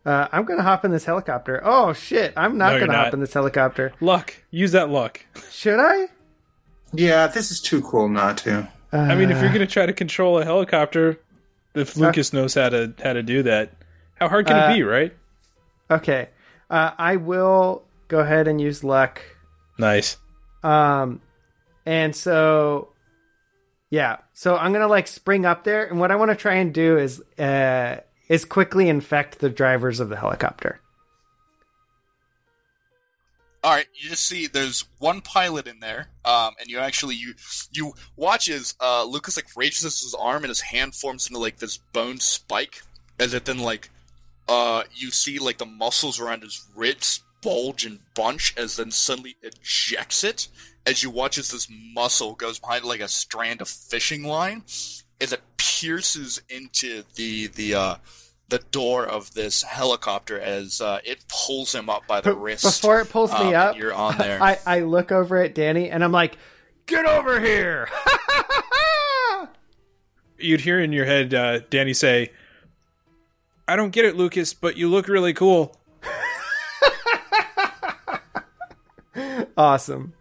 [0.05, 1.61] Uh, I'm gonna hop in this helicopter.
[1.65, 2.33] Oh shit!
[2.37, 3.15] I'm not No, you're gonna hop not.
[3.15, 3.93] in this helicopter.
[4.01, 4.35] Luck.
[4.51, 5.25] Use that luck.
[5.51, 6.09] Should I?
[6.93, 8.69] yeah, this is too cool not to.
[8.93, 9.41] I mean, if Uh.
[9.41, 11.19] you're going to try to control a helicopter,
[11.75, 13.73] if Lucas knows how to how to do that,
[14.17, 15.17] how hard can Uh, it be, right?
[15.91, 16.29] Okay.
[16.69, 19.23] Uh, I will go ahead and use luck.
[19.79, 20.19] Nice.
[20.63, 21.21] Um,
[21.85, 22.89] and so,
[23.91, 24.19] yeah.
[24.33, 26.99] So I'm gonna like spring up there, and what I want to try and do
[26.99, 27.97] is uh
[28.29, 30.81] is quickly infect the drivers of the helicopter.
[33.65, 37.35] All right, you just see there's one pilot in there, um, and you actually you
[37.71, 41.59] you watch as uh, Lucas like raises his arm and his hand forms into like
[41.59, 42.83] this bone spike,
[43.21, 43.89] as it then like
[44.49, 49.37] uh, you see like the muscles around his wrists bulge and bunch, as then suddenly
[49.43, 50.49] ejects it.
[50.87, 54.63] As you watch as this muscle goes behind like a strand of fishing line,
[55.21, 57.95] as it pierces into the the uh,
[58.49, 62.65] the door of this helicopter as uh, it pulls him up by the wrist.
[62.65, 64.43] Before it pulls Um, me up, you're on there.
[64.43, 66.37] I I look over at Danny, and I'm like,
[66.87, 67.89] "Get over here!"
[70.39, 72.33] You'd hear in your head uh, Danny say,
[73.69, 75.77] "I don't get it, Lucas, but you look really cool."
[79.57, 80.13] Awesome.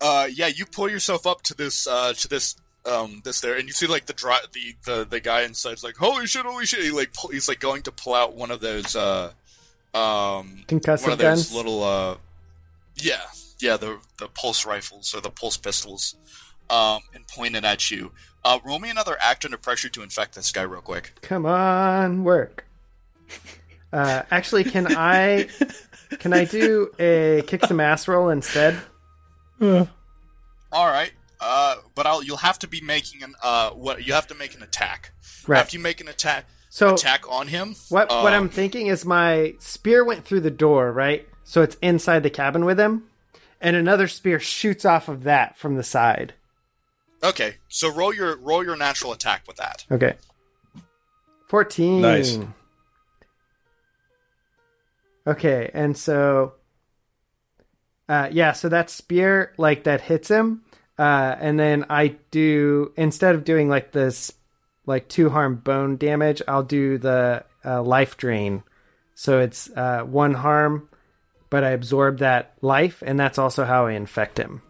[0.00, 2.56] uh, yeah, you pull yourself up to this, uh, to this,
[2.86, 5.96] um, this there, and you see like the dri- the, the the guy inside's like,
[5.96, 6.84] holy shit, holy shit!
[6.84, 9.32] He like pull- he's like going to pull out one of those, uh,
[9.94, 11.54] um, Concussive one of those guns?
[11.54, 12.16] little, uh,
[12.96, 13.22] yeah,
[13.58, 16.14] yeah, the the pulse rifles or the pulse pistols,
[16.70, 18.12] um, and point it at you.
[18.44, 21.12] Uh, roll me another act under pressure to infect this guy real quick.
[21.20, 22.64] Come on, work.
[23.90, 25.48] Uh, actually, can I
[26.18, 28.78] can I do a kick some ass roll instead?
[29.60, 29.86] All
[30.72, 31.12] right.
[31.40, 34.54] Uh, but I'll you'll have to be making an uh what you have to make
[34.56, 35.12] an attack.
[35.46, 35.60] Right.
[35.60, 37.76] After you make an attack So attack on him.
[37.88, 41.28] what what um, I'm thinking is my spear went through the door, right?
[41.44, 43.04] So it's inside the cabin with him,
[43.60, 46.34] and another spear shoots off of that from the side.
[47.22, 49.84] Okay, so roll your roll your natural attack with that.
[49.90, 50.14] Okay.
[51.48, 52.02] 14.
[52.02, 52.38] Nice.
[55.28, 56.54] Okay, and so
[58.08, 60.62] uh yeah, so that spear like that hits him.
[60.98, 64.32] Uh and then I do instead of doing like this
[64.86, 68.62] like two harm bone damage, I'll do the uh, life drain.
[69.14, 70.88] So it's uh one harm
[71.50, 74.62] but I absorb that life and that's also how I infect him.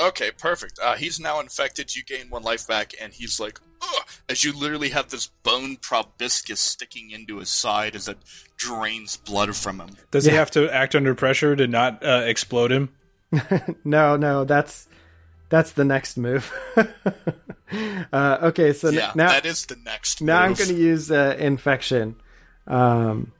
[0.00, 0.78] Okay, perfect.
[0.82, 1.94] Uh, he's now infected.
[1.94, 4.02] You gain one life back, and he's like, Ugh!
[4.28, 8.18] as you literally have this bone proboscis sticking into his side as it
[8.56, 9.90] drains blood from him.
[10.10, 12.90] Does he have to act under pressure to not uh, explode him?
[13.84, 14.86] No, no, that's
[15.48, 16.52] that's the next move.
[18.12, 20.22] uh okay, so n- yeah, now that is the next.
[20.22, 22.16] Now I'm going to use uh, infection.
[22.66, 23.32] Um,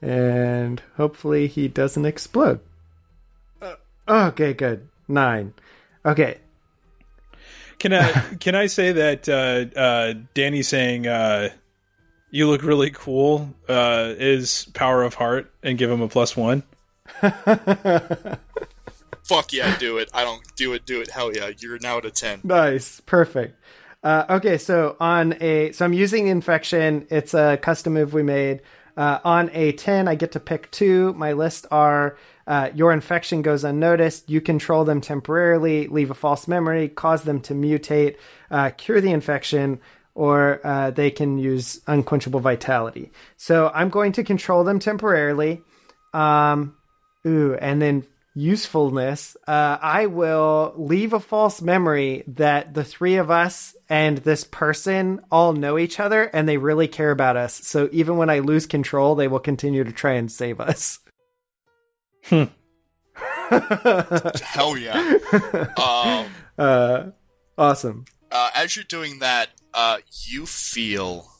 [0.00, 2.60] and hopefully he doesn't explode.
[3.60, 3.74] Uh,
[4.08, 4.88] okay, good.
[5.08, 5.52] Nine.
[6.04, 6.38] Okay.
[7.78, 11.50] Can I can I say that uh, uh, Danny saying uh,
[12.30, 16.62] you look really cool uh, is power of heart and give him a plus one?
[19.24, 20.08] Fuck yeah, do it.
[20.14, 21.10] I don't do it, do it.
[21.10, 21.50] Hell yeah.
[21.58, 22.42] You're now at a 10.
[22.44, 23.00] Nice.
[23.00, 23.60] Perfect.
[24.02, 27.06] Uh, okay, so on a so I'm using infection.
[27.10, 28.62] It's a custom move we made.
[28.96, 31.12] Uh, on a ten, I get to pick two.
[31.14, 32.16] My list are
[32.46, 34.30] uh, your infection goes unnoticed.
[34.30, 38.16] You control them temporarily, leave a false memory, cause them to mutate,
[38.50, 39.80] uh, cure the infection,
[40.14, 43.10] or uh, they can use unquenchable vitality.
[43.36, 45.62] So I'm going to control them temporarily.
[46.14, 46.76] Um,
[47.26, 53.30] ooh, and then usefulness, uh, I will leave a false memory that the three of
[53.30, 57.54] us and this person all know each other and they really care about us.
[57.54, 61.00] So even when I lose control, they will continue to try and save us.
[62.28, 62.44] Hmm.
[64.42, 65.18] Hell yeah.
[65.76, 66.26] Um,
[66.58, 67.10] uh,
[67.56, 68.04] awesome.
[68.30, 71.30] Uh, as you're doing that, uh, you feel,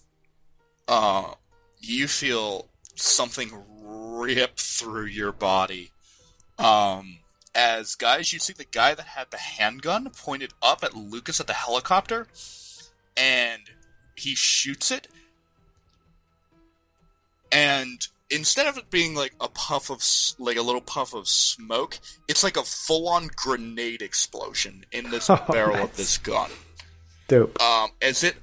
[0.88, 1.32] uh,
[1.80, 3.50] you feel something
[3.82, 5.90] rip through your body
[6.58, 7.18] um,
[7.54, 11.46] as guys, you see the guy that had the handgun pointed up at Lucas at
[11.46, 12.26] the helicopter,
[13.16, 13.62] and
[14.14, 15.08] he shoots it.
[17.52, 20.02] And instead of it being like a puff of
[20.38, 21.98] like a little puff of smoke,
[22.28, 25.84] it's like a full-on grenade explosion in this oh, barrel nice.
[25.84, 26.50] of this gun.
[27.28, 27.60] Dope.
[27.60, 28.36] Um, as it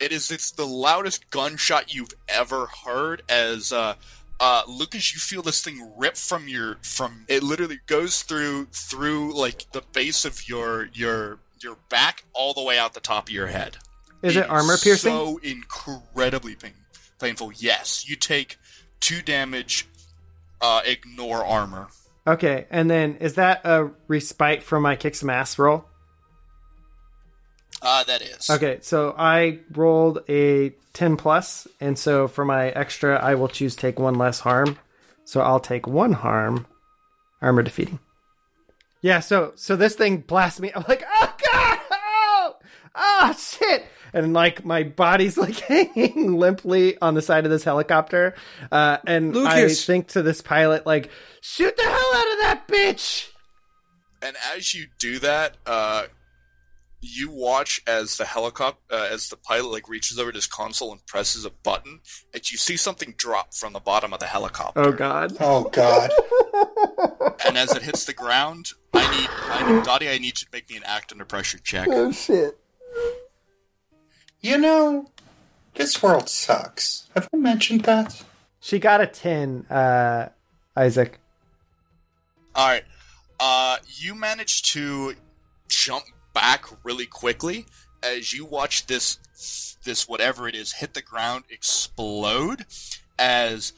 [0.00, 3.94] it is it's the loudest gunshot you've ever heard as uh
[4.40, 9.38] uh, Lucas, you feel this thing rip from your from it literally goes through through
[9.38, 13.32] like the base of your your your back all the way out the top of
[13.32, 13.76] your head.
[14.20, 15.12] Is it, it armor piercing?
[15.12, 16.72] So incredibly pain,
[17.20, 17.52] painful.
[17.54, 18.58] Yes, you take
[19.02, 19.86] two damage.
[20.62, 21.88] Uh, ignore armor.
[22.26, 25.84] Okay, and then is that a respite from my kick some ass roll?
[27.82, 28.48] Uh, that is.
[28.48, 33.74] Okay, so I rolled a 10 plus, and so for my extra, I will choose
[33.74, 34.78] take one less harm.
[35.24, 36.66] So I'll take one harm,
[37.40, 37.98] armor defeating.
[39.00, 40.70] Yeah, so so this thing blasts me.
[40.74, 42.56] I'm like, oh god, oh,
[42.94, 48.34] oh shit, and like my body's like hanging limply on the side of this helicopter,
[48.70, 49.82] uh, and Lucas.
[49.82, 51.10] I think to this pilot like,
[51.40, 53.28] shoot the hell out of that bitch.
[54.22, 56.04] And as you do that, uh,
[57.02, 60.92] you watch as the helicopter, uh, as the pilot like reaches over to his console
[60.92, 62.00] and presses a button,
[62.32, 64.80] and you see something drop from the bottom of the helicopter.
[64.80, 65.36] Oh god!
[65.40, 66.12] Oh god!
[67.46, 70.46] and as it hits the ground, I need, I need, Dottie, I need you to
[70.52, 71.88] make me an act under pressure check.
[71.90, 72.56] Oh shit!
[74.42, 75.06] You know,
[75.74, 77.08] this world sucks.
[77.14, 78.22] Have I mentioned that?
[78.60, 80.30] She got a ten, uh,
[80.76, 81.20] Isaac.
[82.54, 82.84] All right.
[83.38, 85.14] Uh, you managed to
[85.68, 86.04] jump
[86.34, 87.66] back really quickly
[88.02, 89.18] as you watch this
[89.84, 92.64] this whatever it is hit the ground explode
[93.18, 93.72] as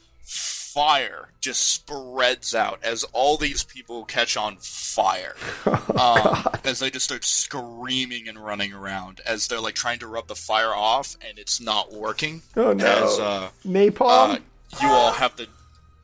[0.75, 5.35] fire just spreads out as all these people catch on fire.
[5.97, 10.07] Oh, um, as they just start screaming and running around as they're like trying to
[10.07, 12.41] rub the fire off and it's not working.
[12.57, 12.85] Oh no.
[12.85, 14.35] As, uh, napalm?
[14.35, 14.37] uh,
[14.81, 15.47] you all have the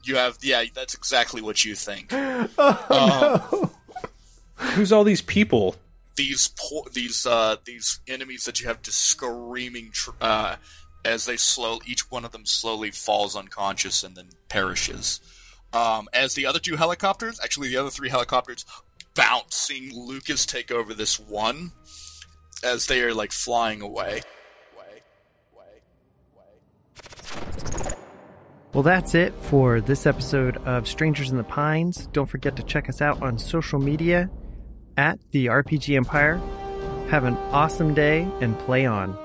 [0.05, 2.13] you have yeah that's exactly what you think.
[2.57, 3.71] Oh, um, no.
[4.55, 5.75] who's all these people?
[6.15, 10.55] These poor, these uh, these enemies that you have just screaming tr- uh,
[11.03, 15.19] as they slow each one of them slowly falls unconscious and then perishes.
[15.73, 18.65] Um, as the other two helicopters, actually the other three helicopters,
[19.15, 21.71] bounce, seeing Lucas take over this one
[22.63, 24.21] as they are like flying away.
[28.73, 32.07] Well, that's it for this episode of Strangers in the Pines.
[32.13, 34.29] Don't forget to check us out on social media
[34.95, 36.37] at the RPG Empire.
[37.09, 39.17] Have an awesome day and play on.